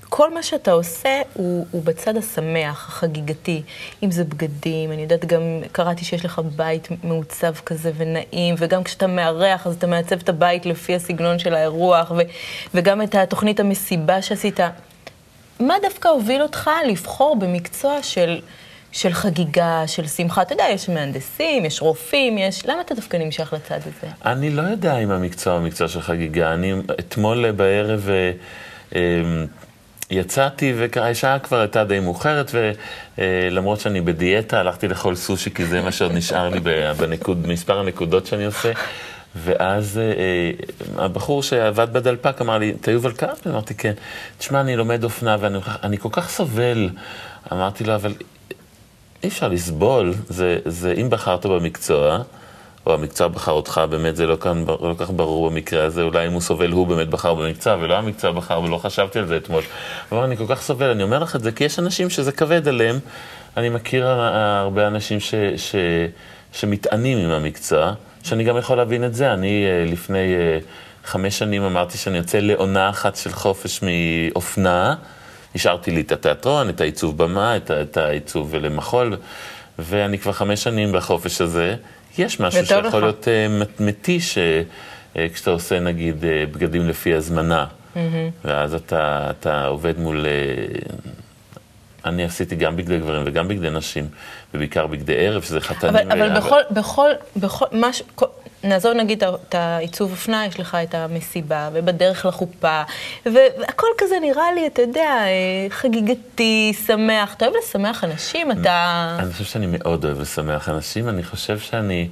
כל 0.09 0.33
מה 0.33 0.43
שאתה 0.43 0.71
עושה 0.71 1.21
הוא, 1.33 1.65
הוא 1.71 1.83
בצד 1.83 2.17
השמח, 2.17 2.87
החגיגתי. 2.87 3.61
אם 4.03 4.11
זה 4.11 4.23
בגדים, 4.23 4.91
אני 4.91 5.01
יודעת 5.01 5.25
גם, 5.25 5.41
קראתי 5.71 6.05
שיש 6.05 6.25
לך 6.25 6.41
בית 6.55 6.87
מעוצב 7.03 7.53
כזה 7.65 7.91
ונעים, 7.97 8.55
וגם 8.57 8.83
כשאתה 8.83 9.07
מארח, 9.07 9.67
אז 9.67 9.75
אתה 9.75 9.87
מעצב 9.87 10.15
את 10.15 10.29
הבית 10.29 10.65
לפי 10.65 10.95
הסגנון 10.95 11.39
של 11.39 11.53
האירוח, 11.53 12.11
ו, 12.11 12.21
וגם 12.73 13.01
את 13.01 13.15
התוכנית 13.15 13.59
המסיבה 13.59 14.21
שעשית. 14.21 14.59
מה 15.59 15.75
דווקא 15.81 16.07
הוביל 16.07 16.41
אותך 16.41 16.69
לבחור 16.89 17.35
במקצוע 17.35 18.03
של, 18.03 18.39
של 18.91 19.13
חגיגה, 19.13 19.83
של 19.87 20.07
שמחה? 20.07 20.41
אתה 20.41 20.53
יודע, 20.53 20.65
יש 20.69 20.89
מהנדסים, 20.89 21.65
יש 21.65 21.81
רופאים, 21.81 22.37
יש... 22.37 22.65
למה 22.65 22.81
אתה 22.81 22.95
דווקא 22.95 23.17
נמשך 23.17 23.53
לצד 23.53 23.79
הזה? 23.79 24.13
אני 24.25 24.49
לא 24.49 24.61
יודע 24.61 24.97
אם 24.97 25.11
המקצוע 25.11 25.53
הוא 25.53 25.61
מקצוע 25.61 25.87
של 25.87 26.01
חגיגה. 26.01 26.53
אני 26.53 26.73
אתמול 26.99 27.51
בערב... 27.51 28.09
אה, 28.09 28.31
אה, 28.95 29.45
יצאתי, 30.09 30.73
והשעה 30.75 31.39
כבר 31.39 31.59
הייתה 31.59 31.83
די 31.83 31.99
מאוחרת, 31.99 32.51
ולמרות 33.17 33.79
שאני 33.79 34.01
בדיאטה, 34.01 34.59
הלכתי 34.59 34.87
לאכול 34.87 35.15
סושי, 35.15 35.53
כי 35.53 35.65
זה 35.65 35.81
מה 35.81 35.91
שעוד 35.91 36.11
נשאר 36.11 36.49
לי 36.49 36.59
במספר 37.27 37.79
הנקודות 37.79 38.25
שאני 38.25 38.45
עושה. 38.45 38.71
ואז 39.35 39.97
אה, 39.97 40.51
הבחור 41.03 41.43
שעבד 41.43 41.93
בדלפק 41.93 42.41
אמר 42.41 42.57
לי, 42.57 42.73
אתה 42.81 42.91
יובל 42.91 43.11
קאפ? 43.11 43.47
אמרתי, 43.47 43.73
כן. 43.75 43.93
תשמע, 44.37 44.61
אני 44.61 44.75
לומד 44.75 45.03
אופנה 45.03 45.37
ואני 45.39 45.97
כל 45.97 46.09
כך 46.11 46.29
סובל. 46.29 46.89
אמרתי 47.51 47.83
לו, 47.83 47.95
אבל 47.95 48.13
אי 49.23 49.27
אפשר 49.27 49.47
לסבול, 49.47 50.13
זה, 50.27 50.57
זה 50.65 50.93
אם 51.01 51.09
בחרת 51.09 51.45
במקצוע, 51.45 52.19
או 52.85 52.93
המקצוע 52.93 53.27
בחר 53.27 53.51
אותך, 53.51 53.81
באמת 53.89 54.15
זה 54.15 54.27
לא, 54.27 54.35
כאן, 54.35 54.65
לא 54.67 54.95
כך 54.97 55.11
ברור 55.11 55.49
במקרה 55.49 55.83
הזה, 55.83 56.01
אולי 56.01 56.27
אם 56.27 56.33
הוא 56.33 56.41
סובל 56.41 56.71
הוא 56.71 56.87
באמת 56.87 57.09
בחר 57.09 57.33
במקצוע, 57.33 57.77
ולא 57.81 57.97
המקצוע 57.97 58.31
בחר, 58.31 58.61
ולא 58.61 58.77
חשבתי 58.77 59.19
על 59.19 59.25
זה 59.27 59.37
אתמול. 59.37 59.63
הוא 60.09 60.17
אמר, 60.17 60.25
אני 60.25 60.37
כל 60.37 60.45
כך 60.47 60.61
סובל, 60.61 60.89
אני 60.89 61.03
אומר 61.03 61.19
לך 61.19 61.35
את 61.35 61.43
זה, 61.43 61.51
כי 61.51 61.63
יש 61.63 61.79
אנשים 61.79 62.09
שזה 62.09 62.31
כבד 62.31 62.67
עליהם. 62.67 62.99
אני 63.57 63.69
מכיר 63.69 64.07
הרבה 64.07 64.87
אנשים 64.87 65.19
ש, 65.19 65.35
ש, 65.57 65.75
שמתענים 66.51 67.17
עם 67.17 67.29
המקצוע, 67.29 67.93
שאני 68.23 68.43
גם 68.43 68.57
יכול 68.57 68.77
להבין 68.77 69.03
את 69.03 69.15
זה. 69.15 69.33
אני 69.33 69.65
אה, 69.65 69.85
לפני 69.91 70.35
אה, 70.35 70.57
חמש 71.03 71.39
שנים 71.39 71.63
אמרתי 71.63 71.97
שאני 71.97 72.17
יוצא 72.17 72.39
לעונה 72.39 72.89
אחת 72.89 73.15
של 73.15 73.31
חופש 73.31 73.79
מאופנה. 73.83 74.95
השארתי 75.55 75.91
לי 75.91 76.01
את 76.01 76.11
התיאטרון, 76.11 76.69
את 76.69 76.81
העיצוב 76.81 77.17
במה, 77.17 77.57
את, 77.57 77.71
את 77.71 77.97
העיצוב 77.97 78.55
למחול, 78.55 79.17
ואני 79.79 80.17
כבר 80.17 80.31
חמש 80.31 80.63
שנים 80.63 80.91
בחופש 80.91 81.41
הזה. 81.41 81.75
יש 82.17 82.39
משהו 82.39 82.65
שיכול 82.65 82.87
לך. 82.87 82.93
להיות 82.93 83.27
uh, 83.27 83.83
מתיש 83.83 84.37
uh, 84.37 85.17
כשאתה 85.33 85.51
עושה 85.51 85.79
נגיד 85.79 86.15
uh, 86.23 86.55
בגדים 86.55 86.89
לפי 86.89 87.13
הזמנה, 87.13 87.65
mm-hmm. 87.65 87.97
ואז 88.45 88.73
אתה, 88.73 89.31
אתה 89.39 89.65
עובד 89.65 89.99
מול... 89.99 90.25
Uh, 90.25 91.13
אני 92.05 92.23
עשיתי 92.23 92.55
גם 92.55 92.75
בגדי 92.75 92.99
גברים 92.99 93.21
וגם 93.25 93.47
בגדי 93.47 93.69
נשים, 93.69 94.07
ובעיקר 94.53 94.87
בגדי 94.87 95.27
ערב, 95.27 95.41
שזה 95.41 95.61
חתנים. 95.61 95.95
אבל, 95.95 96.11
אבל 96.11 96.37
בכל, 96.37 96.59
בכל, 96.71 97.09
בכל, 97.37 97.65
מש, 97.71 98.03
כל, 98.15 98.25
נעזוב 98.63 98.93
נגיד 98.93 99.23
את 99.23 99.55
העיצוב 99.55 100.11
אופנה, 100.11 100.45
יש 100.45 100.59
לך 100.59 100.77
את 100.83 100.95
המסיבה, 100.95 101.69
ובדרך 101.73 102.25
לחופה, 102.25 102.81
והכל 103.25 103.87
כזה 103.97 104.15
נראה 104.21 104.53
לי, 104.55 104.67
אתה 104.67 104.81
יודע, 104.81 105.21
חגיגתי, 105.69 106.73
שמח. 106.87 107.33
אתה 107.33 107.45
אוהב 107.45 107.55
לשמח 107.63 108.03
אנשים? 108.03 108.51
אתה... 108.51 109.17
אני 109.19 109.31
חושב 109.31 109.43
שאני 109.43 109.67
מאוד 109.69 110.05
אוהב 110.05 110.21
לשמח 110.21 110.69
אנשים, 110.69 111.09
אני 111.09 111.23
חושב 111.23 111.59
שאני 111.59 112.09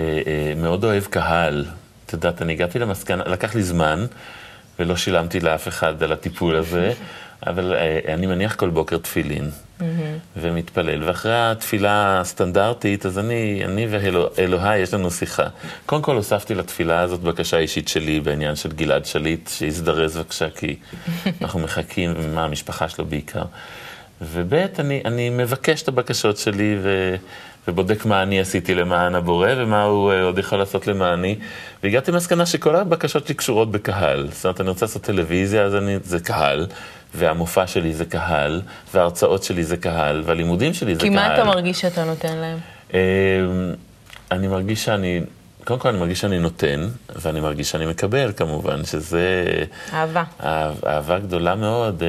אה, 0.00 0.04
אה, 0.26 0.52
מאוד 0.56 0.84
אוהב 0.84 1.04
קהל. 1.04 1.64
את 2.06 2.12
יודעת, 2.12 2.42
אני 2.42 2.52
הגעתי 2.52 2.78
למסקנה, 2.78 3.24
לקח 3.26 3.54
לי 3.54 3.62
זמן, 3.62 4.06
ולא 4.78 4.96
שילמתי 4.96 5.40
לאף 5.40 5.68
אחד 5.68 6.02
על 6.02 6.12
הטיפול 6.12 6.56
הזה. 6.56 6.92
אבל 7.46 7.74
אה, 7.74 8.14
אני 8.14 8.26
מניח 8.26 8.54
כל 8.54 8.70
בוקר 8.70 8.98
תפילין, 8.98 9.50
mm-hmm. 9.50 9.82
ומתפלל, 10.36 11.04
ואחרי 11.04 11.32
התפילה 11.34 12.20
הסטנדרטית, 12.20 13.06
אז 13.06 13.18
אני, 13.18 13.62
אני 13.64 13.86
ואלוהי, 13.90 14.78
יש 14.78 14.94
לנו 14.94 15.10
שיחה. 15.10 15.46
קודם 15.86 16.02
כל 16.02 16.16
הוספתי 16.16 16.54
לתפילה 16.54 17.00
הזאת 17.00 17.20
בקשה 17.20 17.58
אישית 17.58 17.88
שלי 17.88 18.20
בעניין 18.20 18.56
של 18.56 18.72
גלעד 18.72 19.06
שליט, 19.06 19.48
שיזדרז 19.48 20.16
בבקשה, 20.16 20.50
כי 20.50 20.76
אנחנו 21.42 21.60
מחכים, 21.60 22.14
ומה 22.16 22.44
המשפחה 22.44 22.88
שלו 22.88 23.04
בעיקר. 23.04 23.44
וב', 24.20 24.54
אני, 24.78 25.02
אני 25.04 25.30
מבקש 25.30 25.82
את 25.82 25.88
הבקשות 25.88 26.36
שלי 26.36 26.76
ו, 26.82 27.14
ובודק 27.68 28.04
מה 28.06 28.22
אני 28.22 28.40
עשיתי 28.40 28.74
למען 28.74 29.14
הבורא 29.14 29.50
ומה 29.56 29.82
הוא 29.82 30.12
אה, 30.12 30.22
עוד 30.22 30.38
יכול 30.38 30.58
לעשות 30.58 30.86
למעני. 30.86 31.36
והגעתי 31.82 32.12
למסקנה 32.12 32.46
שכל 32.46 32.76
הבקשות 32.76 33.26
שלי 33.26 33.34
קשורות 33.34 33.70
בקהל. 33.70 34.28
זאת 34.30 34.44
אומרת, 34.44 34.60
אני 34.60 34.68
רוצה 34.68 34.86
לעשות 34.86 35.02
טלוויזיה, 35.02 35.62
אז 35.62 35.74
אני, 35.74 35.96
זה 36.04 36.20
קהל, 36.20 36.66
והמופע 37.14 37.66
שלי 37.66 37.94
זה 37.94 38.04
קהל, 38.04 38.62
וההרצאות 38.94 39.42
שלי 39.42 39.64
זה 39.64 39.76
קהל, 39.76 40.22
והלימודים 40.26 40.74
שלי 40.74 40.94
זה 40.94 41.00
כי 41.00 41.08
קהל. 41.08 41.16
מה 41.16 41.34
אתה 41.34 41.44
מרגיש 41.44 41.80
שאתה 41.80 42.04
נותן 42.04 42.36
להם? 42.36 42.58
אמ, 42.94 42.98
אני 44.30 44.48
מרגיש 44.48 44.84
שאני, 44.84 45.20
קודם 45.64 45.80
כל 45.80 45.88
אני 45.88 45.98
מרגיש 45.98 46.20
שאני 46.20 46.38
נותן, 46.38 46.88
ואני 47.16 47.40
מרגיש 47.40 47.70
שאני 47.70 47.86
מקבל 47.86 48.32
כמובן, 48.36 48.84
שזה... 48.84 49.44
אהבה. 49.92 50.24
אהב, 50.42 50.84
אהבה 50.86 51.18
גדולה 51.18 51.54
מאוד. 51.54 52.02
אה, 52.02 52.08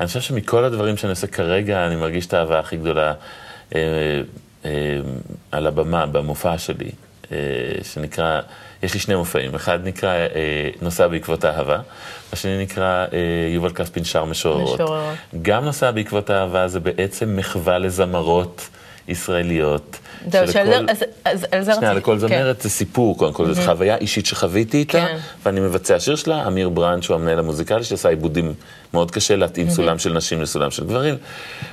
אני 0.00 0.06
חושב 0.06 0.20
שמכל 0.20 0.64
הדברים 0.64 0.96
שאני 0.96 1.10
עושה 1.10 1.26
כרגע, 1.26 1.86
אני 1.86 1.96
מרגיש 1.96 2.26
את 2.26 2.34
האהבה 2.34 2.58
הכי 2.58 2.76
גדולה 2.76 3.14
אה, 3.74 3.80
אה, 4.64 4.70
על 5.52 5.66
הבמה, 5.66 6.06
במופע 6.06 6.58
שלי, 6.58 6.90
שנקרא, 7.82 8.40
יש 8.82 8.94
לי 8.94 9.00
שני 9.00 9.14
מופעים, 9.14 9.54
אחד 9.54 9.78
נקרא 9.84 10.10
אה, 10.10 10.70
נוסע 10.82 11.08
בעקבות 11.08 11.44
אהבה, 11.44 11.78
השני 12.32 12.62
נקרא 12.62 13.06
אה, 13.12 13.18
יובל 13.54 13.70
כספין 13.70 14.04
שר 14.04 14.24
משוררות. 14.24 14.74
משוררות. 14.80 15.14
גם 15.42 15.64
נוסע 15.64 15.90
בעקבות 15.90 16.30
אהבה 16.30 16.68
זה 16.68 16.80
בעצם 16.80 17.36
מחווה 17.36 17.78
לזמרות 17.78 18.68
ישראליות. 19.08 19.98
זהו, 20.30 20.46
שלכל- 20.46 20.52
שעל 20.52 20.66
זה- 20.70 20.92
אז- 20.92 21.04
אז 21.24 21.46
על 21.52 21.62
זה 21.62 21.74
שנייה, 21.74 21.90
רציתי. 21.92 22.00
לכל 22.02 22.12
כן. 22.12 22.18
זמרת 22.18 22.60
זה 22.62 22.70
סיפור, 22.70 23.18
קודם 23.18 23.32
כל, 23.32 23.52
זו 23.54 23.62
חוויה 23.62 23.96
אישית 23.96 24.26
שחוויתי 24.26 24.76
איתה, 24.78 24.92
כן. 24.92 25.16
ואני 25.44 25.60
מבצע 25.60 26.00
שיר 26.00 26.16
שלה, 26.16 26.46
אמיר 26.46 26.68
ברנד, 26.68 27.02
שהוא 27.02 27.14
המנהל 27.14 27.38
המוזיקלי, 27.38 27.84
שעשה 27.84 28.08
עיבודים 28.08 28.54
מאוד 28.94 29.10
קשה 29.10 29.36
להתאים 29.36 29.70
סולם 29.70 29.98
של 29.98 30.12
נשים 30.12 30.42
לסולם 30.42 30.70
של 30.70 30.84
גברים. 30.84 31.14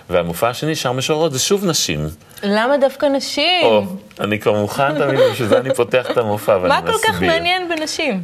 והמופע 0.10 0.50
השני, 0.50 0.76
שר 0.76 0.92
משוררות, 0.92 1.32
זה 1.34 1.40
שוב 1.40 1.66
נשים. 1.66 2.08
למה 2.44 2.78
דווקא 2.78 3.06
נשים? 3.06 3.64
או, 3.66 3.84
אני 4.20 4.40
כבר 4.40 4.54
מוכן 4.60 5.00
תמיד, 5.00 5.20
בשביל 5.32 5.48
זה 5.48 5.58
אני 5.58 5.74
פותח 5.74 6.12
את 6.12 6.18
המופע 6.18 6.52
ואני 6.62 6.68
מה 6.68 6.82
מסביר. 6.82 6.94
כל 7.02 7.08
כך 7.08 7.22
מעניין 7.22 7.70
בנשים? 7.70 8.22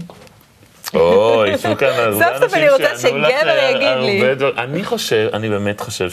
אוי, 0.93 1.49
ישבו 1.49 1.77
כאן 1.77 1.87
הרבה 1.87 2.25
סוף 2.25 2.43
סוף 2.43 2.43
אנשים 2.43 2.57
אני 2.59 2.69
רוצה 2.69 2.97
שגבר 2.97 3.69
יגיד 3.75 3.97
לי. 4.23 4.35
דבר- 4.35 4.51
אני 4.57 4.83
חושב, 4.83 5.29
אני 5.33 5.49
באמת 5.49 5.79
חושב 5.79 6.09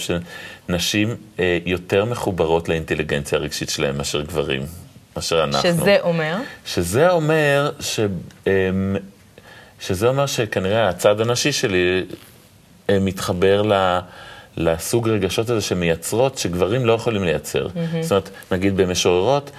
שנשים 0.68 1.16
אה, 1.40 1.58
יותר 1.66 2.04
מחוברות 2.04 2.68
לאינטליגנציה 2.68 3.38
הרגשית 3.38 3.70
שלהם 3.70 3.98
מאשר 3.98 4.20
גברים, 4.20 4.62
מאשר 5.16 5.44
אנחנו. 5.44 5.70
שזה 5.70 5.96
אומר? 6.00 6.36
שזה 6.66 7.10
אומר 7.10 7.70
ש... 7.80 8.00
אמ, 8.46 8.96
שזה 9.80 10.08
אומר 10.08 10.26
שכנראה 10.26 10.88
הצד 10.88 11.20
הנשי 11.20 11.52
שלי 11.52 12.04
אה, 12.90 12.98
מתחבר 13.00 13.62
ל... 13.62 13.98
לסוג 14.56 15.08
רגשות 15.08 15.50
הזה 15.50 15.60
שמייצרות, 15.60 16.38
שגברים 16.38 16.86
לא 16.86 16.92
יכולים 16.92 17.24
לייצר. 17.24 17.66
זאת 18.00 18.10
אומרת, 18.10 18.30
נגיד 18.52 18.76
במשוררות, 18.76 19.50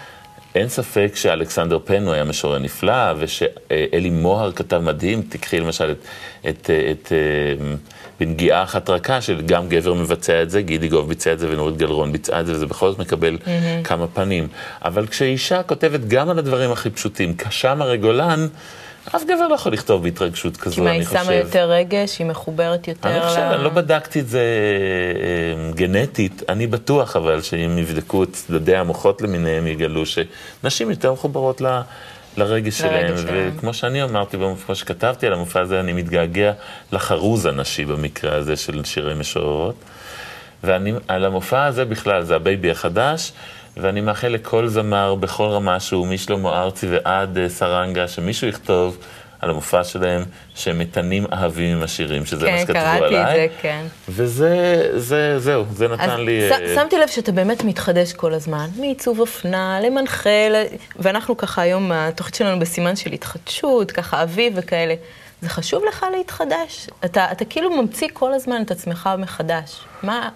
אין 0.55 0.69
ספק 0.69 1.11
שאלכסנדר 1.15 1.79
הוא 1.87 2.13
היה 2.13 2.23
משורר 2.23 2.59
נפלא, 2.59 3.13
ושאלי 3.17 4.09
מוהר 4.09 4.51
כתב 4.51 4.77
מדהים, 4.77 5.21
תקחי 5.29 5.59
למשל 5.59 5.91
את, 5.91 5.97
את, 6.49 6.69
את, 6.91 7.11
אה, 7.11 7.75
בנגיעה 8.19 8.63
אחת 8.63 8.89
רכה, 8.89 9.21
שגם 9.21 9.69
גבר 9.69 9.93
מבצע 9.93 10.41
את 10.41 10.49
זה, 10.49 10.61
גידי 10.61 10.87
גוב 10.87 11.09
ביצע 11.09 11.33
את 11.33 11.39
זה 11.39 11.47
ונורית 11.51 11.77
גלרון 11.77 12.11
ביצעה 12.11 12.39
את 12.39 12.45
זה, 12.45 12.53
וזה 12.53 12.65
בכל 12.65 12.89
זאת 12.89 12.99
מקבל 12.99 13.37
כמה 13.83 14.07
פנים. 14.07 14.47
אבל 14.85 15.07
כשאישה 15.07 15.63
כותבת 15.63 15.99
גם 16.07 16.29
על 16.29 16.39
הדברים 16.39 16.71
הכי 16.71 16.89
פשוטים, 16.89 17.37
כשם 17.37 17.81
הרגולן, 17.81 18.47
אף 19.15 19.23
גבר 19.23 19.47
לא 19.47 19.55
יכול 19.55 19.73
לכתוב 19.73 20.03
בהתרגשות 20.03 20.57
כזו, 20.57 20.75
כי 20.75 20.81
מה, 20.81 20.89
אני 20.89 20.97
היא 20.99 21.05
חושב. 21.05 21.23
שמה 21.23 21.33
יותר 21.33 21.71
רגש, 21.71 22.19
היא 22.19 22.27
מחוברת 22.27 22.87
יותר 22.87 23.09
אני 23.09 23.21
חושב, 23.21 23.39
ל- 23.39 23.53
אני 23.53 23.63
לא 23.63 23.69
בדקתי 23.69 24.19
את 24.19 24.27
זה 24.29 24.39
אה, 24.39 25.71
גנטית, 25.71 26.43
אני 26.49 26.67
בטוח 26.67 27.15
אבל 27.15 27.41
שאם 27.41 27.77
יבדקו 27.77 28.23
את 28.23 28.29
צדדי 28.33 28.75
המוחות 28.75 29.21
למיניהם, 29.21 29.67
יגלו 29.67 30.03
שנשים 30.05 30.89
יותר 30.89 31.13
מחוברות 31.13 31.61
ל... 31.61 31.79
לרגש 32.37 32.77
שלהם. 32.77 33.13
וכמו 33.27 33.73
שאני 33.73 34.03
אמרתי, 34.03 34.37
במופע- 34.37 34.75
שכתבתי 34.75 35.27
על 35.27 35.33
המופע 35.33 35.59
הזה, 35.61 35.79
אני 35.79 35.93
מתגעגע 35.93 36.51
לחרוז 36.91 37.45
הנשי 37.45 37.85
במקרה 37.85 38.35
הזה 38.35 38.55
של 38.55 38.83
שירי 38.83 39.13
משוררות. 39.13 39.75
ואני, 40.63 40.93
על 41.07 41.25
המופע 41.25 41.65
הזה 41.65 41.85
בכלל, 41.85 42.23
זה 42.23 42.35
ה 42.35 42.42
baby 42.42 42.71
החדש, 42.71 43.31
ואני 43.81 44.01
מאחל 44.01 44.27
לכל 44.27 44.67
זמר 44.67 45.15
בכל 45.15 45.43
רמה 45.45 45.79
שהוא, 45.79 46.07
משלמה 46.07 46.61
ארצי 46.61 46.87
ועד 46.89 47.37
אה, 47.37 47.49
סרנגה, 47.49 48.07
שמישהו 48.07 48.47
יכתוב 48.47 48.97
על 49.41 49.49
המופע 49.49 49.83
שלהם, 49.83 50.23
שהם 50.55 50.79
מתנים 50.79 51.25
אהבים 51.33 51.77
עם 51.77 51.83
השירים, 51.83 52.25
שזה 52.25 52.45
מה 52.45 52.51
כן, 52.51 52.61
שכתבו 52.61 52.73
קראתי 52.79 52.97
את 52.97 53.03
עליי. 53.03 53.35
זה, 53.35 53.47
כן. 53.61 53.85
וזה, 54.09 54.55
זה, 54.95 55.39
זהו, 55.39 55.65
זה 55.73 55.85
אז 55.85 55.91
נתן 55.91 56.19
לי... 56.21 56.49
ש- 56.49 56.51
אה, 56.51 56.75
שמתי 56.75 56.97
לב 56.97 57.07
שאתה 57.07 57.31
באמת 57.31 57.63
מתחדש 57.63 58.13
כל 58.13 58.33
הזמן, 58.33 58.67
מעיצוב 58.79 59.19
אופנה, 59.19 59.79
למנחה, 59.81 60.49
ל- 60.49 60.63
ואנחנו 60.95 61.37
ככה 61.37 61.61
היום, 61.61 61.91
התוכנית 61.91 62.35
שלנו 62.35 62.59
בסימן 62.59 62.95
של 62.95 63.11
התחדשות, 63.11 63.91
ככה 63.91 64.23
אביב 64.23 64.53
וכאלה. 64.55 64.93
זה 65.41 65.49
חשוב 65.49 65.83
לך 65.89 66.05
להתחדש? 66.17 66.87
אתה, 67.05 67.25
אתה 67.31 67.45
כאילו 67.45 67.81
ממציא 67.81 68.07
כל 68.13 68.33
הזמן 68.33 68.61
את 68.61 68.71
עצמך 68.71 69.09
מחדש. 69.17 69.79
מה... 70.03 70.29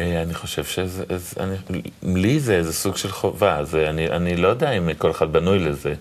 אה, 0.00 0.22
אני 0.22 0.34
חושב 0.34 0.64
שזה, 0.64 1.04
אני, 1.40 1.54
לי 2.02 2.40
זה 2.40 2.54
איזה 2.56 2.72
סוג 2.72 2.96
של 2.96 3.12
חובה, 3.12 3.64
זה, 3.64 3.90
אני, 3.90 4.10
אני 4.10 4.36
לא 4.36 4.48
יודע 4.48 4.70
אם 4.70 4.94
כל 4.98 5.10
אחד 5.10 5.32
בנוי 5.32 5.58
לזה. 5.58 5.94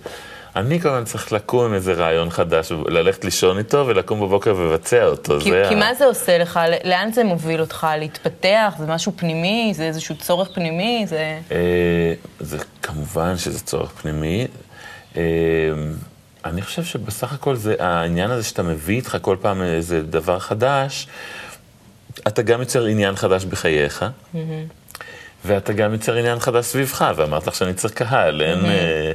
אני 0.55 0.79
כמובן 0.79 1.03
צריך 1.03 1.31
לקום 1.33 1.65
עם 1.65 1.73
איזה 1.73 1.93
רעיון 1.93 2.29
חדש, 2.29 2.71
ללכת 2.87 3.25
לישון 3.25 3.57
איתו 3.57 3.83
ולקום 3.87 4.21
בבוקר 4.21 4.55
ולבצע 4.57 5.05
אותו. 5.05 5.37
כי, 5.39 5.51
זה 5.51 5.65
כי 5.69 5.75
ה- 5.75 5.77
מה 5.79 5.93
זה 5.93 6.05
עושה 6.05 6.37
לך? 6.37 6.59
לאן 6.83 7.11
זה 7.11 7.23
מוביל 7.23 7.61
אותך? 7.61 7.87
להתפתח? 7.99 8.73
זה 8.79 8.85
משהו 8.85 9.11
פנימי? 9.15 9.71
זה 9.75 9.83
איזשהו 9.83 10.15
צורך 10.15 10.49
פנימי? 10.53 11.05
זה... 11.07 11.39
אה, 11.51 12.13
זה 12.39 12.57
כמובן 12.81 13.37
שזה 13.37 13.59
צורך 13.59 13.89
פנימי. 14.01 14.47
אה, 15.17 15.21
אני 16.45 16.61
חושב 16.61 16.83
שבסך 16.83 17.33
הכל 17.33 17.55
זה 17.55 17.75
העניין 17.79 18.31
הזה 18.31 18.43
שאתה 18.43 18.63
מביא 18.63 18.95
איתך 18.95 19.17
כל 19.21 19.37
פעם 19.41 19.61
איזה 19.61 20.01
דבר 20.01 20.39
חדש, 20.39 21.07
אתה 22.27 22.41
גם 22.41 22.59
יוצר 22.59 22.85
עניין 22.85 23.15
חדש 23.15 23.45
בחייך, 23.45 24.05
ואתה 25.45 25.73
גם 25.73 25.93
יוצר 25.93 26.15
עניין 26.15 26.39
חדש 26.39 26.65
סביבך, 26.65 27.11
ואמרת 27.15 27.47
לך 27.47 27.55
שאני 27.55 27.73
צריך 27.73 27.93
קהל, 27.93 28.41
אין... 28.41 28.65
אה, 28.65 29.11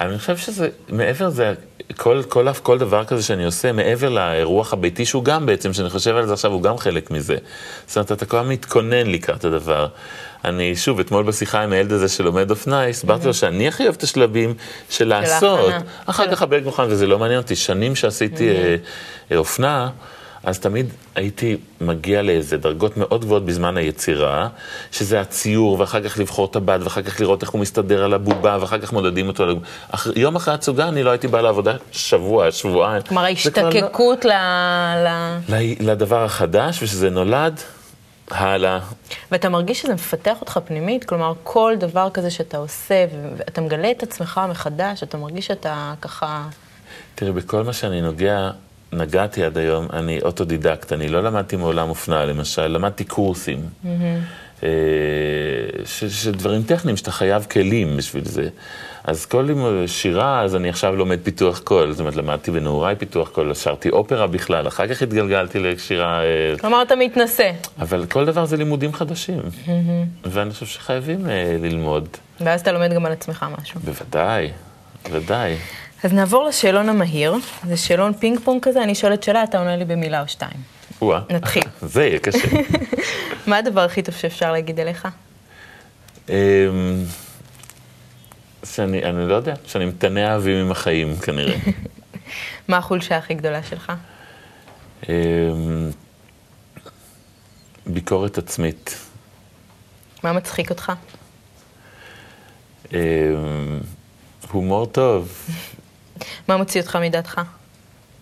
אני 0.00 0.18
חושב 0.18 0.36
שזה, 0.36 0.68
מעבר 0.88 1.26
לזה, 1.26 1.54
כל, 1.96 2.22
כל, 2.28 2.46
כל 2.62 2.78
דבר 2.78 3.04
כזה 3.04 3.22
שאני 3.22 3.44
עושה, 3.44 3.72
מעבר 3.72 4.08
לאירוח 4.08 4.72
הביתי, 4.72 5.06
שהוא 5.06 5.24
גם 5.24 5.46
בעצם, 5.46 5.72
שאני 5.72 5.90
חושב 5.90 6.16
על 6.16 6.26
זה 6.26 6.32
עכשיו, 6.32 6.52
הוא 6.52 6.62
גם 6.62 6.78
חלק 6.78 7.10
מזה. 7.10 7.36
זאת 7.86 7.96
אומרת, 7.96 8.12
אתה 8.12 8.26
כל 8.26 8.36
הזמן 8.36 8.52
מתכונן 8.52 9.06
לקראת 9.06 9.44
הדבר. 9.44 9.88
אני, 10.44 10.76
שוב, 10.76 11.00
אתמול 11.00 11.24
בשיחה 11.24 11.62
עם 11.62 11.72
הילד 11.72 11.92
הזה 11.92 12.08
שלומד 12.08 12.50
אופנה, 12.50 12.86
הסברתי 12.86 13.26
לו 13.26 13.34
שאני 13.34 13.68
הכי 13.68 13.82
אוהב 13.82 13.94
את 13.94 14.02
השלבים 14.02 14.54
של 14.90 15.08
לעשות. 15.08 15.72
אחר 16.06 16.30
כך 16.30 16.42
הבלג 16.42 16.64
מוכן, 16.64 16.82
וזה 16.82 17.06
לא 17.06 17.18
מעניין 17.18 17.38
אותי. 17.38 17.56
שנים 17.56 17.96
שעשיתי 17.96 18.48
אה, 18.48 18.76
אה, 19.32 19.36
אופנה, 19.36 19.90
אז 20.46 20.58
תמיד 20.58 20.86
הייתי 21.14 21.56
מגיע 21.80 22.22
לאיזה 22.22 22.56
דרגות 22.56 22.96
מאוד 22.96 23.24
גבוהות 23.24 23.44
בזמן 23.44 23.76
היצירה, 23.76 24.48
שזה 24.92 25.20
הציור, 25.20 25.80
ואחר 25.80 26.02
כך 26.02 26.18
לבחור 26.18 26.46
את 26.50 26.56
הבד, 26.56 26.78
ואחר 26.82 27.02
כך 27.02 27.20
לראות 27.20 27.42
איך 27.42 27.50
הוא 27.50 27.60
מסתדר 27.60 28.04
על 28.04 28.14
הבובה, 28.14 28.58
ואחר 28.60 28.78
כך 28.78 28.92
מודדים 28.92 29.28
אותו. 29.28 29.44
אח... 29.90 30.06
יום 30.16 30.36
אחרי 30.36 30.54
הצוגה 30.54 30.88
אני 30.88 31.02
לא 31.02 31.10
הייתי 31.10 31.28
בא 31.28 31.40
לעבודה 31.40 31.72
שבוע, 31.92 32.50
שבועיים. 32.50 33.02
כלומר, 33.02 33.22
לא- 33.22 33.26
ההשתקקות 33.26 34.24
ל... 34.24 34.30
ל... 34.96 35.08
ל- 35.48 35.90
לדבר 35.90 36.24
החדש, 36.24 36.82
ושזה 36.82 37.10
נולד, 37.10 37.60
הלאה. 38.30 38.78
ואתה 39.30 39.48
מרגיש 39.48 39.82
שזה 39.82 39.94
מפתח 39.94 40.36
אותך 40.40 40.58
פנימית? 40.64 41.04
כלומר, 41.04 41.32
כל 41.42 41.74
דבר 41.78 42.08
כזה 42.10 42.30
שאתה 42.30 42.56
עושה, 42.56 43.04
ואתה 43.36 43.60
מגלה 43.60 43.90
את 43.90 44.02
עצמך 44.02 44.40
מחדש, 44.48 45.02
אתה 45.02 45.16
מרגיש 45.16 45.46
שאתה 45.46 45.94
ככה... 46.02 46.48
תראי, 47.14 47.32
בכל 47.32 47.62
מה 47.62 47.72
שאני 47.72 48.00
נוגע, 48.00 48.50
נגעתי 48.92 49.44
עד 49.44 49.58
היום, 49.58 49.86
אני 49.92 50.20
אוטודידקט, 50.22 50.92
אני 50.92 51.08
לא 51.08 51.22
למדתי 51.22 51.56
מעולם 51.56 51.88
אופנה, 51.88 52.24
למשל, 52.24 52.66
למדתי 52.66 53.04
קורסים. 53.04 53.58
אה, 54.62 54.68
ש- 55.84 56.04
של 56.24 56.32
דברים 56.32 56.62
טכניים, 56.62 56.96
שאתה 56.96 57.10
חייב 57.12 57.46
כלים 57.50 57.96
בשביל 57.96 58.24
זה. 58.24 58.48
אז 59.04 59.26
כל 59.26 59.48
שירה, 59.86 60.42
אז 60.42 60.56
אני 60.56 60.68
עכשיו 60.68 60.96
לומד 60.96 61.18
פיתוח 61.22 61.58
קול. 61.58 61.90
זאת 61.92 62.00
אומרת, 62.00 62.16
למדתי 62.16 62.50
בנעוריי 62.50 62.96
פיתוח 62.96 63.28
קול, 63.28 63.54
שרתי 63.54 63.90
אופרה 63.90 64.26
בכלל, 64.26 64.68
אחר 64.68 64.86
כך 64.86 65.02
התגלגלתי 65.02 65.58
לשירה... 65.58 66.22
אה, 66.22 66.54
כלומר, 66.60 66.82
אתה 66.82 66.96
מתנשא. 66.96 67.50
אבל 67.80 68.06
כל 68.06 68.24
דבר 68.24 68.44
זה 68.44 68.56
לימודים 68.56 68.92
חדשים. 68.92 69.40
ואני 70.24 70.50
חושב 70.50 70.66
שחייבים 70.66 71.28
אה, 71.30 71.56
ללמוד. 71.62 72.08
ואז 72.40 72.60
אתה 72.60 72.72
לומד 72.72 72.92
גם 72.92 73.06
על 73.06 73.12
עצמך 73.12 73.46
משהו. 73.60 73.80
בוודאי, 73.84 74.50
בוודאי. 75.04 75.56
אז 76.04 76.12
נעבור 76.12 76.44
לשאלון 76.44 76.88
המהיר. 76.88 77.34
זה 77.68 77.76
שאלון 77.76 78.12
פינג 78.12 78.40
פונג 78.40 78.62
כזה, 78.62 78.82
אני 78.82 78.94
שואלת 78.94 79.22
שאלה, 79.22 79.44
אתה 79.44 79.58
עונה 79.58 79.76
לי 79.76 79.84
במילה 79.84 80.22
או 80.22 80.28
שתיים. 80.28 80.60
וואה. 81.02 81.20
נתחיל. 81.30 81.62
זה 81.82 82.04
יהיה 82.06 82.18
קשה. 82.18 82.48
מה 83.46 83.56
הדבר 83.56 83.80
הכי 83.80 84.02
טוב 84.02 84.14
שאפשר 84.14 84.52
להגיד 84.52 84.80
עליך? 84.80 85.08
אמ, 86.28 86.34
שאני, 88.64 89.04
אני 89.04 89.28
לא 89.28 89.34
יודע, 89.34 89.54
שאני 89.66 89.84
מתנה 89.84 90.32
אהבים 90.32 90.56
עם 90.64 90.70
החיים 90.70 91.16
כנראה. 91.16 91.56
מה 92.68 92.76
החולשה 92.76 93.16
הכי 93.16 93.34
גדולה 93.34 93.62
שלך? 93.62 93.92
אמ, 95.08 95.12
ביקורת 97.86 98.38
עצמית. 98.38 98.96
מה 100.22 100.32
מצחיק 100.32 100.70
אותך? 100.70 100.92
אה, 102.94 103.00
הומור 104.52 104.86
טוב, 104.86 105.48
מה 106.48 106.56
מוציא 106.56 106.80
אותך 106.80 106.98
מדעתך? 107.02 107.40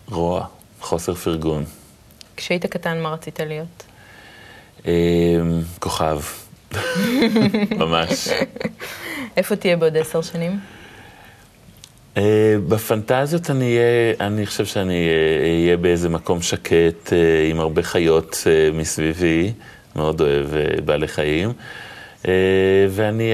רוע, 0.09 0.47
חוסר 0.81 1.15
פרגון. 1.15 1.65
כשהיית 2.37 2.67
קטן, 2.67 3.01
מה 3.01 3.13
רצית 3.13 3.41
להיות? 3.41 3.83
אה, 4.87 4.93
כוכב. 5.79 6.21
ממש. 7.79 8.29
איפה 9.37 9.57
תהיה 9.57 9.77
בעוד 9.77 9.97
עשר 9.97 10.23
שנים? 10.23 10.61
אה, 12.17 12.57
בפנטזיות 12.69 13.51
אני 13.51 13.77
אהיה, 13.77 14.15
אני 14.21 14.47
חושב 14.47 14.67
שאני 14.67 15.09
אה, 15.09 15.47
אהיה 15.47 15.77
באיזה 15.77 16.09
מקום 16.09 16.43
שקט 16.43 17.13
אה, 17.13 17.47
עם 17.51 17.61
הרבה 17.61 17.83
חיות 17.83 18.47
מסביבי, 18.73 19.53
מאוד 19.97 20.21
אוהב 20.21 20.47
בעלי 20.85 21.09
חיים. 21.09 21.53
אה, 22.29 22.33
ואני, 22.91 23.33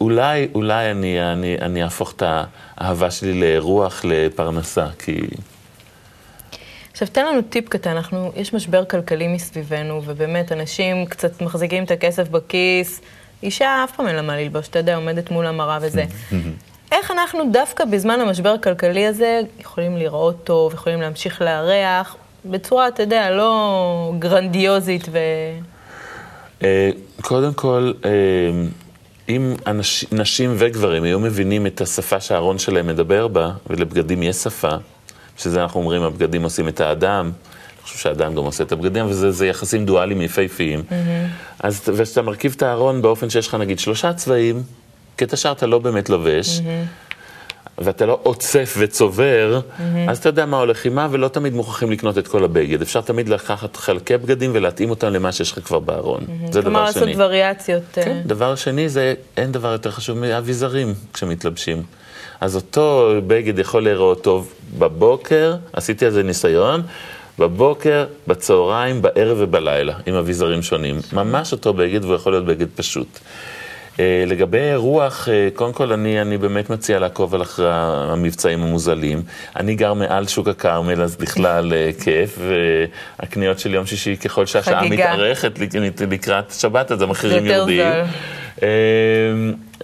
אולי, 0.00 0.48
אולי 0.54 0.90
אני, 0.90 1.32
אני, 1.32 1.56
אני 1.60 1.82
אהפוך 1.82 2.12
את 2.12 2.22
האהבה 2.26 3.10
שלי 3.10 3.40
לרוח, 3.40 4.04
לפרנסה, 4.04 4.86
כי... 4.98 5.20
עכשיו, 6.92 7.08
תן 7.08 7.26
לנו 7.26 7.42
טיפ 7.42 7.68
קטן, 7.68 7.90
אנחנו, 7.90 8.32
יש 8.36 8.54
משבר 8.54 8.84
כלכלי 8.84 9.28
מסביבנו, 9.28 10.02
ובאמת, 10.04 10.52
אנשים 10.52 11.06
קצת 11.06 11.42
מחזיקים 11.42 11.84
את 11.84 11.90
הכסף 11.90 12.28
בכיס, 12.28 13.00
אישה 13.42 13.84
אף 13.84 13.96
פעם 13.96 14.06
אין 14.08 14.16
לה 14.16 14.22
מה 14.22 14.36
ללבוש, 14.36 14.68
אתה 14.68 14.78
יודע, 14.78 14.96
עומדת 14.96 15.30
מול 15.30 15.46
המראה 15.46 15.78
וזה. 15.82 16.04
איך 16.92 17.10
אנחנו 17.10 17.40
דווקא 17.52 17.84
בזמן 17.84 18.20
המשבר 18.20 18.48
הכלכלי 18.48 19.06
הזה 19.06 19.40
יכולים 19.60 19.96
לראות 19.96 20.44
טוב, 20.44 20.74
יכולים 20.74 21.00
להמשיך 21.00 21.42
לארח, 21.42 22.16
בצורה, 22.44 22.88
אתה 22.88 23.02
יודע, 23.02 23.30
לא 23.30 24.12
גרנדיוזית 24.18 25.08
ו... 25.10 25.18
אה, 26.64 26.90
קודם 27.20 27.54
כל, 27.54 27.92
אה, 28.04 28.10
אם 29.28 29.54
אנש, 29.66 30.04
נשים 30.12 30.54
וגברים 30.58 31.02
היו 31.02 31.20
מבינים 31.20 31.66
את 31.66 31.80
השפה 31.80 32.20
שהארון 32.20 32.58
שלהם 32.58 32.86
מדבר 32.86 33.28
בה, 33.28 33.50
ולבגדים 33.70 34.22
יש 34.22 34.36
שפה, 34.36 34.76
שזה 35.38 35.62
אנחנו 35.62 35.80
אומרים, 35.80 36.02
הבגדים 36.02 36.42
עושים 36.42 36.68
את 36.68 36.80
האדם, 36.80 37.26
אני 37.26 37.82
חושב 37.82 37.98
שהאדם 37.98 38.34
גם 38.34 38.42
עושה 38.44 38.64
את 38.64 38.72
הבגדים, 38.72 39.06
וזה 39.08 39.46
יחסים 39.46 39.86
דואליים 39.86 40.22
יפהפיים. 40.22 40.80
Mm-hmm. 40.80 40.92
אז, 41.60 41.82
וכשאתה 41.86 42.22
מרכיב 42.22 42.54
את 42.56 42.62
הארון 42.62 43.02
באופן 43.02 43.30
שיש 43.30 43.46
לך 43.46 43.54
נגיד 43.54 43.78
שלושה 43.78 44.12
צבעים, 44.12 44.62
כי 45.16 45.24
את 45.24 45.32
השאר 45.32 45.52
אתה 45.52 45.66
לא 45.66 45.78
באמת 45.78 46.10
לובש, 46.10 46.60
ואתה 47.78 48.06
לא 48.06 48.20
עוצף 48.22 48.74
וצובר, 48.78 49.60
אז 50.08 50.18
אתה 50.18 50.28
יודע 50.28 50.46
מה 50.46 50.58
הולך 50.58 50.84
עם 50.84 50.94
מה, 50.94 51.08
ולא 51.10 51.28
תמיד 51.28 51.54
מוכרחים 51.54 51.90
לקנות 51.90 52.18
את 52.18 52.28
כל 52.28 52.44
הבגד. 52.44 52.82
אפשר 52.82 53.00
תמיד 53.00 53.28
לקחת 53.28 53.76
חלקי 53.76 54.16
בגדים 54.16 54.50
ולהתאים 54.54 54.90
אותם 54.90 55.06
למה 55.08 55.32
שיש 55.32 55.52
לך 55.52 55.58
כבר 55.64 55.78
בארון. 55.78 56.20
זה 56.50 56.62
כלומר, 56.62 56.78
דבר 56.78 56.84
לעשות 56.84 57.02
שני. 57.02 57.14
וריאציות. 57.16 57.82
אה, 57.98 58.04
כן, 58.04 58.22
דבר 58.26 58.54
שני 58.54 58.88
זה, 58.88 59.14
אין 59.36 59.52
דבר 59.52 59.72
יותר 59.72 59.90
חשוב 59.90 60.18
מאביזרים 60.18 60.94
כשמתלבשים. 61.12 61.82
אז 62.40 62.56
אותו 62.56 63.14
בגד 63.26 63.58
יכול 63.58 63.82
להיראות 63.82 64.22
טוב 64.22 64.52
בבוקר, 64.78 65.56
עשיתי 65.72 66.06
על 66.06 66.10
זה 66.10 66.22
ניסיון, 66.22 66.82
בבוקר, 67.38 68.06
בצהריים, 68.26 69.02
בערב 69.02 69.36
ובלילה, 69.40 69.94
עם 70.06 70.14
אביזרים 70.14 70.62
שונים. 70.62 71.00
ממש 71.12 71.52
אותו 71.52 71.74
בגד, 71.74 72.04
והוא 72.04 72.14
יכול 72.14 72.32
להיות 72.32 72.44
בגד 72.44 72.66
פשוט. 72.76 73.18
אה, 74.00 74.24
לגבי 74.26 74.74
רוח, 74.74 75.28
אה, 75.28 75.48
קודם 75.54 75.72
כל 75.72 75.92
אני, 75.92 76.20
אני 76.22 76.38
באמת 76.38 76.70
מציע 76.70 76.98
לעקוב 76.98 77.34
על 77.34 77.42
אחרי 77.42 77.68
המבצעים 77.72 78.62
המוזלים. 78.62 79.22
אני 79.56 79.74
גר 79.74 79.94
מעל 79.94 80.26
שוק 80.26 80.48
הכרמל, 80.48 81.02
אז 81.02 81.16
בכלל 81.16 81.72
אה, 81.72 81.90
כיף, 82.04 82.38
והקניות 83.18 83.58
של 83.58 83.74
יום 83.74 83.86
שישי, 83.86 84.16
ככל 84.16 84.46
שהשעה. 84.46 84.74
מתארכת 85.14 85.58
לק- 85.58 85.74
לקראת 86.10 86.52
שבת, 86.52 86.92
אז 86.92 87.02
המחירים 87.02 87.46
יורדים. 87.46 87.78
זול. 88.60 88.68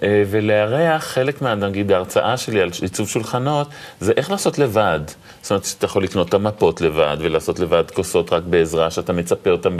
אה, 0.03 0.23
ולארח, 0.29 1.03
חלק 1.03 1.41
מה, 1.41 1.55
נגיד, 1.55 1.91
ההרצאה 1.91 2.37
שלי 2.37 2.61
על 2.61 2.69
עיצוב 2.81 3.09
שולחנות, 3.09 3.67
זה 3.99 4.13
איך 4.17 4.31
לעשות 4.31 4.59
לבד. 4.59 4.99
זאת 5.41 5.51
אומרת, 5.51 5.65
שאתה 5.65 5.85
יכול 5.85 6.03
לקנות 6.03 6.29
את 6.29 6.33
המפות 6.33 6.81
לבד, 6.81 7.17
ולעשות 7.19 7.59
לבד 7.59 7.91
כוסות 7.93 8.33
רק 8.33 8.43
בעזרה, 8.43 8.91
שאתה 8.91 9.13
מצפה 9.13 9.49
אותן 9.49 9.77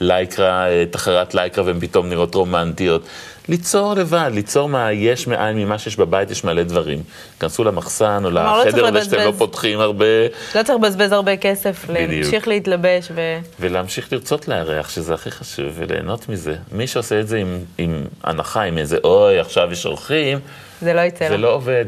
בלייקרה, 0.00 0.68
אה, 0.68 0.84
תחרת 0.90 1.34
לייקרה, 1.34 1.64
והן 1.64 1.80
פתאום 1.80 2.08
נראות 2.08 2.34
רומנטיות. 2.34 3.02
ליצור 3.48 3.94
לבד, 3.94 4.30
ליצור 4.34 4.68
מהיש 4.68 5.26
מאין, 5.26 5.56
ממה 5.56 5.78
שיש 5.78 5.96
בבית, 5.96 6.30
יש 6.30 6.44
מלא 6.44 6.62
דברים. 6.62 7.02
כנסו 7.40 7.64
למחסן 7.64 8.22
או 8.24 8.30
לא 8.30 8.66
לחדר 8.66 8.86
הזה 8.86 9.04
שאתם 9.04 9.16
לא. 9.16 9.32
פותחים 9.38 9.80
הרבה, 9.80 10.06
לא 10.54 10.62
צריך 10.62 10.78
לבזבז 10.78 11.12
הרבה 11.12 11.36
כסף. 11.36 11.86
להמשיך 11.88 12.48
להתלבש 12.48 13.08
ו... 13.14 13.20
ולהמשיך 13.60 14.12
לרצות 14.12 14.48
לארח, 14.48 14.88
שזה 14.88 15.14
הכי 15.14 15.30
חשוב, 15.30 15.66
וליהנות 15.74 16.28
מזה. 16.28 16.54
מי 16.72 16.86
שעושה 16.86 17.20
את 17.20 17.28
זה 17.28 17.36
עם, 17.38 17.58
עם 17.78 18.04
הנחה, 18.32 18.62
עם 18.62 18.78
איזה 18.78 18.98
אוי, 19.04 19.38
עכשיו 19.40 19.72
יש 19.72 19.86
אורחים, 19.86 20.38
זה 20.80 20.92
לא 20.94 21.00
יצא 21.00 21.28
זה 21.28 21.36
לו. 21.36 21.42
לא 21.42 21.54
עובד. 21.54 21.84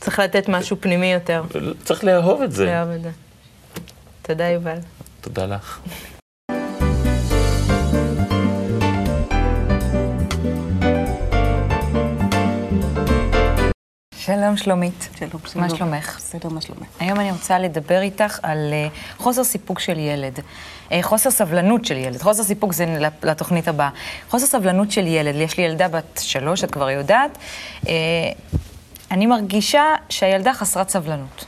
צריך 0.00 0.18
לתת 0.18 0.48
משהו 0.48 0.76
פנימי 0.80 1.12
יותר. 1.12 1.42
צריך 1.84 2.04
לאהוב 2.04 2.42
את 2.42 2.52
זה. 2.52 2.64
לאהוב 2.66 2.90
את 2.90 3.02
זה. 3.02 3.10
תודה, 4.22 4.44
יובל. 4.44 4.78
תודה 5.20 5.46
לך. 5.46 5.78
שלום 14.28 14.56
שלומית. 14.56 15.08
שלום, 15.18 15.30
מה 15.54 15.68
שלום. 15.68 15.78
שלומך? 15.78 16.16
בסדר, 16.16 16.48
מה 16.48 16.60
שלומך? 16.60 16.86
היום 17.00 17.20
אני 17.20 17.32
רוצה 17.32 17.58
לדבר 17.58 18.00
איתך 18.00 18.38
על 18.42 18.58
אה, 18.72 18.88
חוסר 19.18 19.44
סיפוק 19.44 19.80
של 19.80 19.98
ילד. 19.98 20.40
אה, 20.92 20.98
חוסר 21.02 21.30
סבלנות 21.30 21.84
של 21.84 21.96
ילד. 21.96 22.22
חוסר 22.22 22.42
סיפוק 22.42 22.72
זה 22.72 22.98
לתוכנית 23.22 23.68
הבאה. 23.68 23.88
חוסר 24.30 24.46
סבלנות 24.46 24.90
של 24.90 25.06
ילד. 25.06 25.34
יש 25.34 25.56
לי 25.56 25.64
ילדה 25.64 25.88
בת 25.88 26.20
שלוש, 26.22 26.64
את 26.64 26.70
כבר 26.70 26.90
יודעת. 26.90 27.38
אה, 27.88 27.92
אני 29.10 29.26
מרגישה 29.26 29.94
שהילדה 30.08 30.54
חסרת 30.54 30.88
סבלנות. 30.88 31.44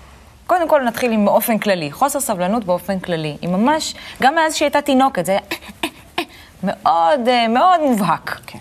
קודם 0.46 0.68
כל 0.68 0.82
נתחיל 0.82 1.12
עם 1.12 1.24
באופן 1.24 1.58
כללי. 1.58 1.92
חוסר 1.92 2.20
סבלנות 2.20 2.64
באופן 2.64 2.98
כללי. 2.98 3.36
היא 3.40 3.50
ממש, 3.50 3.94
גם 4.22 4.34
מאז 4.34 4.54
שהיא 4.54 4.66
הייתה 4.66 4.82
תינוקת, 4.82 5.26
זה 5.26 5.32
היה 5.32 5.40
מאוד, 6.62 7.20
מאוד 7.48 7.80
מובהק. 7.80 8.40
כן. 8.46 8.58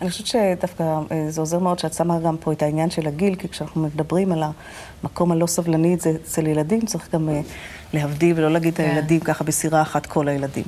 אני 0.00 0.10
חושבת 0.10 0.26
שדווקא 0.26 0.82
אה, 0.82 1.30
זה 1.30 1.40
עוזר 1.40 1.58
מאוד 1.58 1.78
שאת 1.78 1.94
שמה 1.94 2.18
גם 2.18 2.36
פה 2.36 2.52
את 2.52 2.62
העניין 2.62 2.90
של 2.90 3.06
הגיל, 3.06 3.34
כי 3.34 3.48
כשאנחנו 3.48 3.82
מדברים 3.82 4.32
על 4.32 4.42
המקום 5.02 5.32
הלא 5.32 5.46
סבלני 5.46 5.96
זה 5.96 6.10
אצל 6.10 6.46
ילדים, 6.46 6.86
צריך 6.86 7.14
גם 7.14 7.28
אה, 7.28 7.40
להבדיל 7.92 8.38
ולא 8.38 8.52
להגיד 8.52 8.72
את 8.72 8.80
כן. 8.80 8.90
הילדים 8.90 9.20
ככה 9.20 9.44
בסירה 9.44 9.82
אחת 9.82 10.06
כל 10.06 10.28
הילדים. 10.28 10.64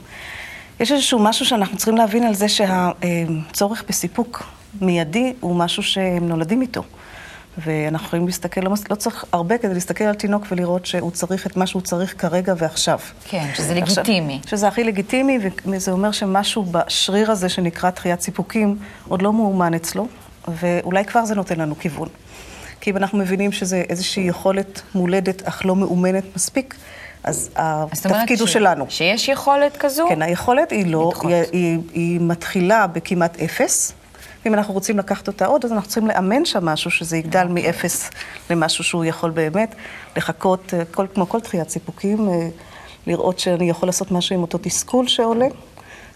יש 0.80 0.92
איזשהו 0.92 1.18
משהו 1.18 1.46
שאנחנו 1.46 1.76
צריכים 1.76 1.96
להבין 1.96 2.22
על 2.22 2.34
זה 2.34 2.46
שהצורך 2.48 3.84
בסיפוק 3.88 4.42
מיידי 4.80 5.32
הוא 5.40 5.56
משהו 5.56 5.82
שהם 5.82 6.28
נולדים 6.28 6.62
איתו. 6.62 6.82
ואנחנו 7.58 8.06
יכולים 8.06 8.26
להסתכל, 8.26 8.60
לא, 8.60 8.70
לא 8.90 8.94
צריך 8.94 9.24
הרבה 9.32 9.58
כדי 9.58 9.74
להסתכל 9.74 10.04
על 10.04 10.14
תינוק 10.14 10.46
ולראות 10.50 10.86
שהוא 10.86 11.10
צריך 11.10 11.46
את 11.46 11.56
מה 11.56 11.66
שהוא 11.66 11.82
צריך 11.82 12.14
כרגע 12.18 12.54
ועכשיו. 12.56 12.98
כן, 13.28 13.46
שזה 13.54 13.74
עכשיו, 13.82 13.96
לגיטימי. 14.02 14.40
שזה 14.46 14.68
הכי 14.68 14.84
לגיטימי, 14.84 15.38
וזה 15.66 15.92
אומר 15.92 16.12
שמשהו 16.12 16.62
בשריר 16.70 17.30
הזה 17.30 17.48
שנקרא 17.48 17.90
תחיית 17.90 18.20
סיפוקים 18.20 18.78
עוד 19.08 19.22
לא 19.22 19.32
מאומן 19.32 19.74
אצלו, 19.74 20.08
ואולי 20.48 21.04
כבר 21.04 21.24
זה 21.24 21.34
נותן 21.34 21.60
לנו 21.60 21.78
כיוון. 21.78 22.08
כי 22.80 22.90
אם 22.90 22.96
אנחנו 22.96 23.18
מבינים 23.18 23.52
שזה 23.52 23.82
איזושהי 23.88 24.22
יכולת 24.24 24.82
מולדת 24.94 25.42
אך 25.42 25.62
לא 25.66 25.76
מאומנת 25.76 26.24
מספיק, 26.36 26.74
אז 27.24 27.50
התפקיד 27.56 28.40
הוא 28.40 28.48
ש- 28.48 28.52
שלנו. 28.52 28.86
שיש 28.88 29.28
יכולת 29.28 29.76
כזו? 29.76 30.06
כן, 30.08 30.22
היכולת 30.22 30.70
היא 30.70 30.86
לא. 30.86 31.12
היא, 31.22 31.34
היא, 31.52 31.78
היא 31.92 32.20
מתחילה 32.20 32.86
בכמעט 32.86 33.40
אפס. 33.40 33.92
ואם 34.46 34.54
אנחנו 34.54 34.74
רוצים 34.74 34.98
לקחת 34.98 35.26
אותה 35.28 35.46
עוד, 35.46 35.64
אז 35.64 35.72
אנחנו 35.72 35.88
צריכים 35.88 36.06
לאמן 36.08 36.44
שם 36.44 36.64
משהו, 36.64 36.90
שזה 36.90 37.16
יגדל 37.16 37.46
מאפס 37.50 38.10
למשהו 38.50 38.84
שהוא 38.84 39.04
יכול 39.04 39.30
באמת 39.30 39.74
לחכות, 40.16 40.74
אה, 40.74 40.84
כל, 40.84 41.06
כמו 41.14 41.28
כל 41.28 41.40
דחיית 41.40 41.70
סיפוקים, 41.70 42.28
אה, 42.28 42.48
לראות 43.06 43.38
שאני 43.38 43.70
יכול 43.70 43.88
לעשות 43.88 44.10
משהו 44.10 44.36
עם 44.36 44.42
אותו 44.42 44.58
תסכול 44.62 45.08
שעולה, 45.08 45.46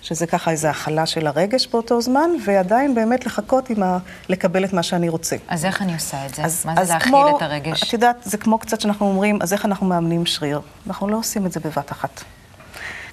שזה 0.03 0.27
ככה 0.27 0.51
איזו 0.51 0.69
הכלה 0.69 1.07
של 1.07 1.27
הרגש 1.27 1.67
באותו 1.67 2.01
זמן, 2.01 2.31
ועדיין 2.45 2.95
באמת 2.95 3.27
לחכות 3.27 3.71
עם 3.71 3.83
ה... 3.83 3.99
לקבל 4.29 4.65
את 4.65 4.73
מה 4.73 4.83
שאני 4.83 5.09
רוצה. 5.09 5.37
אז 5.49 5.65
איך 5.65 5.83
אני 5.83 5.95
עושה 5.95 6.27
את 6.27 6.35
זה? 6.35 6.43
מה 6.43 6.49
זה 6.49 6.81
אז 6.81 6.91
להכיל 6.91 7.13
כמו- 7.13 7.37
את 7.37 7.43
הרגש? 7.43 7.83
את 7.89 7.93
יודעת, 7.93 8.17
זה 8.25 8.39
כמו 8.39 8.59
קצת 8.59 8.81
שאנחנו 8.81 9.07
אומרים, 9.07 9.39
אז 9.43 9.53
איך 9.53 9.65
אנחנו 9.65 9.87
מאמנים 9.87 10.27
שריר? 10.27 10.61
אנחנו 10.87 11.09
לא 11.09 11.17
עושים 11.17 11.47
את 11.47 11.53
זה 11.53 11.61
בבת 11.61 11.93
אחת. 11.93 12.25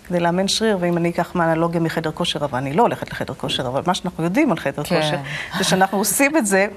כדי 0.08 0.20
לאמן 0.20 0.48
שריר, 0.48 0.78
ואם 0.82 0.98
אני 0.98 1.10
אקח 1.10 1.36
מאנלוגיה 1.36 1.82
מחדר 1.82 2.12
כושר, 2.12 2.46
אבל 2.46 2.58
אני 2.58 2.74
לא 2.74 2.82
הולכת 2.82 3.12
לחדר 3.12 3.34
כושר, 3.34 3.67
אבל 3.67 3.82
מה 3.88 3.93
שאנחנו 3.93 4.24
יודעים 4.24 4.52
על 4.52 4.58
חדר 4.58 4.84
כן. 4.84 5.02
כושר, 5.02 5.17
זה 5.58 5.63
שאנחנו 5.63 5.98
עושים 5.98 6.38
את 6.38 6.46
זה 6.46 6.67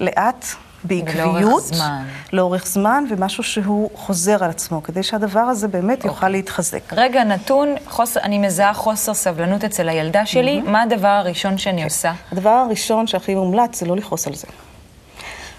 לאט, 0.00 0.46
בעקביות, 0.84 1.34
ולאורך 1.34 1.64
זמן. 1.64 2.04
לאורך 2.32 2.66
זמן, 2.66 3.04
ומשהו 3.10 3.42
שהוא 3.42 3.90
חוזר 3.94 4.44
על 4.44 4.50
עצמו, 4.50 4.82
כדי 4.82 5.02
שהדבר 5.02 5.40
הזה 5.40 5.68
באמת 5.68 6.04
יוכל 6.04 6.28
להתחזק. 6.28 6.92
רגע 6.92 7.24
נתון, 7.24 7.74
חוסר, 7.86 8.20
אני 8.20 8.38
מזהה 8.38 8.74
חוסר 8.74 9.14
סבלנות 9.14 9.64
אצל 9.64 9.88
הילדה 9.88 10.26
שלי, 10.26 10.60
מה 10.60 10.82
הדבר 10.82 11.08
הראשון 11.08 11.58
שאני 11.58 11.84
עושה? 11.84 12.12
הדבר 12.32 12.50
הראשון 12.50 13.06
שהכי 13.06 13.34
מומלץ 13.34 13.80
זה 13.80 13.86
לא 13.86 13.96
לכעוס 13.96 14.26
על 14.26 14.34
זה. 14.34 14.46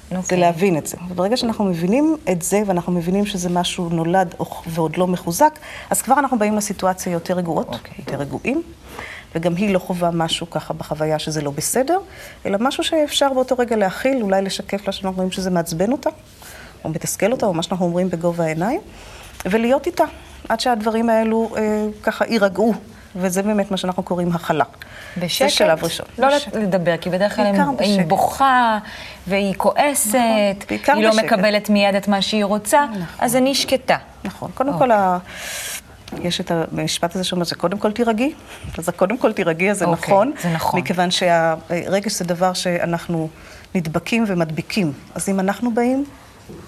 זה 0.09 0.17
אוקיי. 0.17 0.37
להבין 0.37 0.77
את 0.77 0.87
זה. 0.87 0.97
וברגע 1.09 1.37
שאנחנו 1.37 1.65
מבינים 1.65 2.17
את 2.31 2.41
זה, 2.41 2.63
ואנחנו 2.65 2.91
מבינים 2.91 3.25
שזה 3.25 3.49
משהו 3.49 3.89
נולד 3.89 4.35
ועוד 4.67 4.97
לא 4.97 5.07
מחוזק, 5.07 5.59
אז 5.89 6.01
כבר 6.01 6.19
אנחנו 6.19 6.39
באים 6.39 6.55
לסיטואציה 6.55 7.11
יותר 7.11 7.33
רגועות, 7.33 7.67
אוקיי. 7.67 7.93
יותר 7.99 8.17
רגועים, 8.17 8.61
וגם 9.35 9.55
היא 9.55 9.73
לא 9.73 9.79
חווה 9.79 10.11
משהו 10.11 10.49
ככה 10.49 10.73
בחוויה 10.73 11.19
שזה 11.19 11.41
לא 11.41 11.51
בסדר, 11.51 11.99
אלא 12.45 12.57
משהו 12.61 12.83
שאפשר 12.83 13.33
באותו 13.33 13.55
רגע 13.59 13.75
להכיל, 13.75 14.21
אולי 14.21 14.41
לשקף 14.41 14.87
לה 14.87 14.91
שאנחנו 14.93 15.17
רואים 15.17 15.31
שזה 15.31 15.49
מעצבן 15.49 15.91
אותה, 15.91 16.09
או 16.83 16.89
מתסכל 16.89 17.31
אותה, 17.31 17.45
או 17.45 17.53
מה 17.53 17.63
שאנחנו 17.63 17.85
אומרים 17.85 18.09
בגובה 18.09 18.43
העיניים, 18.43 18.81
ולהיות 19.45 19.87
איתה, 19.87 20.03
עד 20.49 20.59
שהדברים 20.59 21.09
האלו 21.09 21.49
אה, 21.57 21.85
ככה 22.03 22.25
יירגעו, 22.27 22.73
וזה 23.15 23.43
באמת 23.43 23.71
מה 23.71 23.77
שאנחנו 23.77 24.03
קוראים 24.03 24.31
הכלה. 24.31 24.63
בשקט? 25.17 25.49
זה 25.49 25.55
שלב 25.55 25.83
ראשון. 25.83 26.05
לא 26.17 26.35
בשקט. 26.35 26.55
לדבר, 26.55 26.97
כי 26.97 27.09
בדרך 27.09 27.35
כלל 27.35 27.45
היא. 27.79 28.01
בוכה, 28.05 28.79
והיא 29.27 29.53
כועסת, 29.57 30.17
בעיקר 30.69 30.93
היא 30.93 31.03
לא 31.03 31.09
בשקט. 31.09 31.23
מקבלת 31.25 31.69
מיד 31.69 31.95
את 31.95 32.07
מה 32.07 32.21
שהיא 32.21 32.45
רוצה, 32.45 32.85
אז 33.19 33.35
אני 33.35 33.55
שקטה. 33.55 33.97
נכון. 34.23 34.51
קודם 34.53 34.77
כל, 34.77 34.91
ה... 34.91 35.17
יש 36.21 36.41
את 36.41 36.51
המשפט 36.51 37.15
הזה 37.15 37.23
שאומר 37.23 37.43
שקודם 37.43 37.77
כל 37.77 37.91
תירגעי, 37.91 38.33
אז 38.77 38.89
קודם 38.95 39.17
כל 39.17 39.33
תירגעי, 39.33 39.71
אז 39.71 39.77
זה 39.77 39.85
אוקיי, 39.85 40.13
נכון. 40.13 40.33
זה 40.43 40.49
נכון. 40.49 40.79
מכיוון 40.79 41.11
שהרגש 41.11 42.13
זה 42.13 42.25
דבר 42.25 42.53
שאנחנו 42.53 43.29
נדבקים 43.75 44.23
ומדביקים. 44.27 44.93
אז 45.15 45.29
אם 45.29 45.39
אנחנו 45.39 45.73
באים 45.73 46.05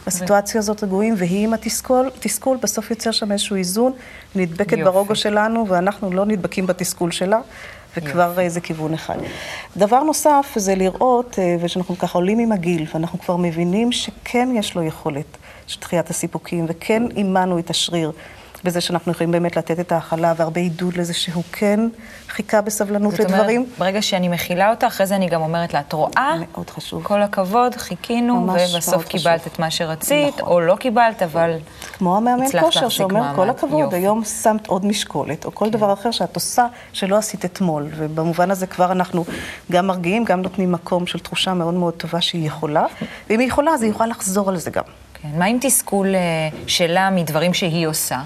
בסיטואציה 0.07 0.59
הזאת 0.59 0.83
רגועים, 0.83 1.13
והיא 1.17 1.43
עם 1.43 1.53
התסכול, 1.53 2.09
תסכול, 2.19 2.57
בסוף 2.61 2.89
יוצר 2.91 3.11
שם 3.11 3.31
איזשהו 3.31 3.55
איזון, 3.55 3.93
נדבקת 4.35 4.71
יופי. 4.71 4.83
ברוגו 4.83 5.15
שלנו, 5.15 5.67
ואנחנו 5.67 6.11
לא 6.11 6.25
נדבקים 6.25 6.67
בתסכול 6.67 7.11
שלה. 7.11 7.39
וכבר 7.97 8.39
אה, 8.39 8.49
זה 8.49 8.61
כיוון 8.61 8.93
אחד. 8.93 9.15
דבר 9.77 10.03
נוסף 10.03 10.53
זה 10.55 10.75
לראות, 10.75 11.39
אה, 11.39 11.55
ושאנחנו 11.61 11.97
ככה 11.97 12.17
עולים 12.17 12.39
עם 12.39 12.51
הגיל, 12.51 12.85
ואנחנו 12.93 13.19
כבר 13.19 13.35
מבינים 13.35 13.91
שכן 13.91 14.49
יש 14.55 14.75
לו 14.75 14.83
יכולת 14.83 15.37
של 15.67 15.79
דחיית 15.81 16.09
הסיפוקים, 16.09 16.65
וכן 16.67 17.03
אימנו 17.17 17.59
את 17.59 17.69
השריר, 17.69 18.11
בזה 18.63 18.81
שאנחנו 18.81 19.11
יכולים 19.11 19.31
באמת 19.31 19.57
לתת 19.57 19.79
את 19.79 19.91
ההכלה 19.91 20.33
והרבה 20.37 20.61
עידוד 20.61 20.97
לזה 20.97 21.13
שהוא 21.13 21.43
כן 21.51 21.79
חיכה 22.29 22.61
בסבלנות 22.61 23.11
זאת 23.11 23.19
לדברים. 23.19 23.61
אומרת, 23.61 23.77
ברגע 23.79 24.01
שאני 24.01 24.27
מכילה 24.27 24.69
אותה, 24.69 24.87
אחרי 24.87 25.05
זה 25.05 25.15
אני 25.15 25.29
גם 25.29 25.41
אומרת 25.41 25.73
לה, 25.73 25.79
את 25.79 25.93
רואה? 25.93 26.33
מאוד 26.51 26.69
חשוב. 26.69 27.03
כל 27.03 27.21
הכבוד, 27.21 27.75
חיכינו, 27.75 28.47
ובסוף 28.73 29.05
קיבלת 29.05 29.41
חשוב. 29.41 29.53
את 29.53 29.59
מה 29.59 29.71
שרצית, 29.71 30.35
נכון. 30.37 30.49
או 30.49 30.59
לא 30.59 30.75
קיבלת, 30.75 31.23
אבל... 31.23 31.51
כמו 31.93 32.17
המאמן 32.17 32.45
כושר 32.59 32.89
שאומר, 32.89 33.21
מעמד." 33.21 33.35
כל 33.35 33.49
הכבוד, 33.49 33.79
יופי. 33.79 33.91
כן. 33.91 34.01
היום 34.01 34.23
שמת 34.23 34.67
עוד 34.67 34.85
משקולת, 34.85 35.45
או 35.45 35.55
כל 35.55 35.69
דבר 35.69 35.93
אחר 35.93 36.11
שאת 36.11 36.35
עושה 36.35 36.65
שלא 36.93 37.15
עשית 37.17 37.45
אתמול. 37.45 37.87
ובמובן 37.95 38.51
הזה 38.51 38.67
כבר 38.67 38.91
אנחנו 38.91 39.25
גם 39.71 39.87
מרגיעים, 39.87 40.25
גם 40.25 40.41
נותנים 40.41 40.71
מקום 40.71 41.07
של 41.07 41.19
תחושה 41.19 41.53
מאוד 41.53 41.73
מאוד 41.73 41.93
טובה 41.93 42.21
שהיא 42.21 42.47
יכולה, 42.47 42.85
ואם 43.29 43.39
היא 43.39 43.47
יכולה, 43.47 43.71
אז 43.71 43.81
היא 43.81 43.91
יכולה 43.91 44.09
לחזור 44.09 44.49
על 44.49 44.57
זה 44.57 44.71
גם. 44.71 44.83
כן. 45.21 45.29
מה 45.39 45.45
עם 45.45 45.57
תסכול 45.61 46.15
אה, 46.15 46.21
שלה 46.67 47.09
מדברים 47.09 47.53
שהיא 47.53 47.87
עושה? 47.87 48.21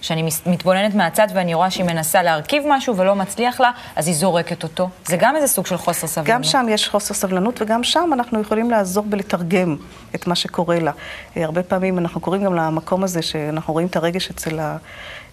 שאני 0.00 0.28
מתבוננת 0.46 0.94
מהצד 0.94 1.26
ואני 1.34 1.54
רואה 1.54 1.70
שהיא 1.70 1.84
מנסה 1.84 2.22
להרכיב 2.22 2.62
משהו 2.68 2.96
ולא 2.96 3.14
מצליח 3.14 3.60
לה, 3.60 3.70
אז 3.96 4.06
היא 4.06 4.14
זורקת 4.14 4.62
אותו. 4.62 4.88
זה 5.06 5.16
גם 5.16 5.36
איזה 5.36 5.46
סוג 5.46 5.66
של 5.66 5.76
חוסר 5.76 6.06
סבלנות. 6.06 6.30
גם 6.34 6.44
שם 6.44 6.66
יש 6.70 6.88
חוסר 6.88 7.14
סבלנות, 7.14 7.62
וגם 7.62 7.84
שם 7.84 8.10
אנחנו 8.12 8.40
יכולים 8.40 8.70
לעזור 8.70 9.04
בלתרגם 9.04 9.76
את 10.14 10.26
מה 10.26 10.34
שקורה 10.34 10.78
לה. 10.78 10.92
אה, 11.36 11.44
הרבה 11.44 11.62
פעמים 11.62 11.98
אנחנו 11.98 12.20
קוראים 12.20 12.44
גם 12.44 12.54
למקום 12.54 13.04
הזה, 13.04 13.22
שאנחנו 13.22 13.72
רואים 13.72 13.86
את 13.86 13.96
הרגש 13.96 14.30
אצל 14.30 14.60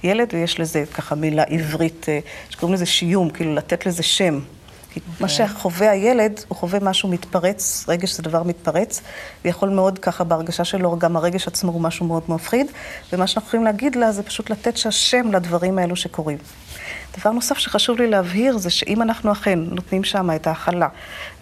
הילד, 0.04 0.30
ויש 0.34 0.60
לזה 0.60 0.84
ככה 0.94 1.16
מילה 1.16 1.44
עברית, 1.44 2.06
אה, 2.10 2.20
שקוראים 2.50 2.74
לזה 2.74 2.86
שיום, 2.86 3.30
כאילו 3.30 3.56
לתת 3.56 3.86
לזה 3.86 4.04
שם. 4.04 4.40
כי 4.94 5.00
מה 5.20 5.30
שחווה 5.30 5.92
הילד, 5.92 6.40
הוא 6.48 6.58
חווה 6.58 6.80
משהו 6.80 7.10
מתפרץ, 7.10 7.86
רגש 7.88 8.14
זה 8.14 8.24
דבר 8.24 8.44
מתפרץ, 8.44 9.02
ויכול 9.46 9.70
מאוד 9.70 10.00
ככה 10.00 10.24
בהרגשה 10.24 10.66
שלו, 10.66 11.00
גם 11.00 11.18
הרגש 11.18 11.48
עצמו 11.48 11.72
הוא 11.72 11.82
משהו 11.82 12.06
מאוד 12.06 12.24
מפחיד, 12.28 12.68
ומה 13.14 13.28
שאנחנו 13.28 13.48
יכולים 13.48 13.66
להגיד 13.66 13.96
לה 13.96 14.12
זה 14.12 14.24
פשוט 14.24 14.50
לתת 14.50 14.78
שם 14.78 15.32
לדברים 15.32 15.80
האלו 15.80 15.96
שקורים. 15.96 16.38
דבר 17.20 17.32
נוסף 17.32 17.58
שחשוב 17.58 17.98
לי 17.98 18.08
להבהיר 18.08 18.58
זה 18.58 18.70
שאם 18.70 19.02
אנחנו 19.02 19.32
אכן 19.32 19.60
נותנים 19.60 20.04
שם 20.04 20.30
את 20.36 20.48
ההכלה 20.48 20.88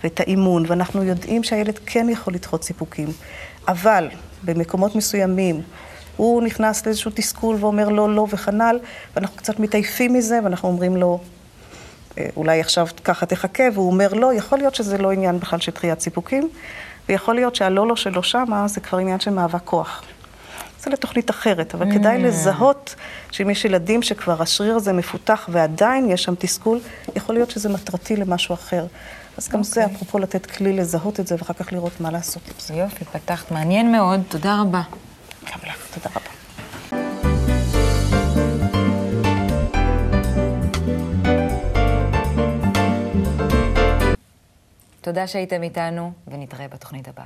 ואת 0.03 0.19
האימון, 0.19 0.63
ואנחנו 0.67 1.03
יודעים 1.03 1.43
שהילד 1.43 1.79
כן 1.85 2.07
יכול 2.09 2.33
לדחות 2.33 2.63
סיפוקים, 2.63 3.07
אבל 3.67 4.09
במקומות 4.43 4.95
מסוימים 4.95 5.61
הוא 6.17 6.41
נכנס 6.41 6.85
לאיזשהו 6.85 7.11
תסכול 7.15 7.57
ואומר 7.59 7.89
לא, 7.89 8.15
לא 8.15 8.27
וכנ"ל, 8.29 8.79
ואנחנו 9.15 9.37
קצת 9.37 9.59
מתעייפים 9.59 10.13
מזה, 10.13 10.39
ואנחנו 10.43 10.69
אומרים 10.69 10.97
לו, 10.97 11.19
"אה, 11.19 11.36
אולי 12.35 12.59
עכשיו 12.59 12.87
ככה 13.03 13.25
תחכה, 13.25 13.63
והוא 13.73 13.91
אומר 13.91 14.13
לא, 14.13 14.33
יכול 14.33 14.57
להיות 14.57 14.75
שזה 14.75 14.97
לא 14.97 15.11
עניין 15.11 15.39
בכלל 15.39 15.59
של 15.59 15.71
דחיית 15.71 15.99
סיפוקים, 15.99 16.49
ויכול 17.09 17.35
להיות 17.35 17.55
שהלא 17.55 17.87
לא 17.87 17.95
שלו 17.95 18.23
שמה 18.23 18.67
זה 18.67 18.79
כבר 18.79 18.97
עניין 18.97 19.19
של 19.19 19.31
מאבק 19.31 19.61
כוח. 19.65 20.03
זה 20.79 20.89
לתוכנית 20.89 21.29
אחרת, 21.29 21.75
אבל 21.75 21.91
כדאי 21.91 22.17
לזהות 22.17 22.95
שאם 23.31 23.49
יש 23.49 23.65
ילדים 23.65 24.01
שכבר 24.01 24.41
השריר 24.41 24.75
הזה 24.75 24.93
מפותח 24.93 25.49
ועדיין 25.51 26.09
יש 26.09 26.23
שם 26.23 26.35
תסכול, 26.35 26.79
יכול 27.15 27.35
להיות 27.35 27.51
שזה 27.51 27.69
מטרתי 27.69 28.15
למשהו 28.15 28.53
אחר. 28.53 28.85
אז 29.37 29.49
גם 29.49 29.63
זה, 29.63 29.85
אפרופו 29.85 30.19
לתת 30.19 30.45
כלי 30.45 30.73
לזהות 30.73 31.19
את 31.19 31.27
זה 31.27 31.35
ואחר 31.39 31.53
כך 31.53 31.73
לראות 31.73 32.01
מה 32.01 32.11
לעשות 32.11 32.43
עם 32.47 32.53
זה. 32.59 32.73
יופי, 32.73 33.05
פתחת 33.05 33.51
מעניין 33.51 33.91
מאוד, 33.91 34.21
תודה 34.29 34.61
רבה. 34.61 34.81
גם 35.43 35.59
לך, 35.63 35.87
תודה 35.93 36.09
רבה. 36.15 36.36
תודה 45.07 45.27
שהייתם 45.27 45.63
איתנו, 45.63 46.11
ונתראה 46.27 46.67
בתוכנית 46.67 47.07
הבאה. 47.07 47.25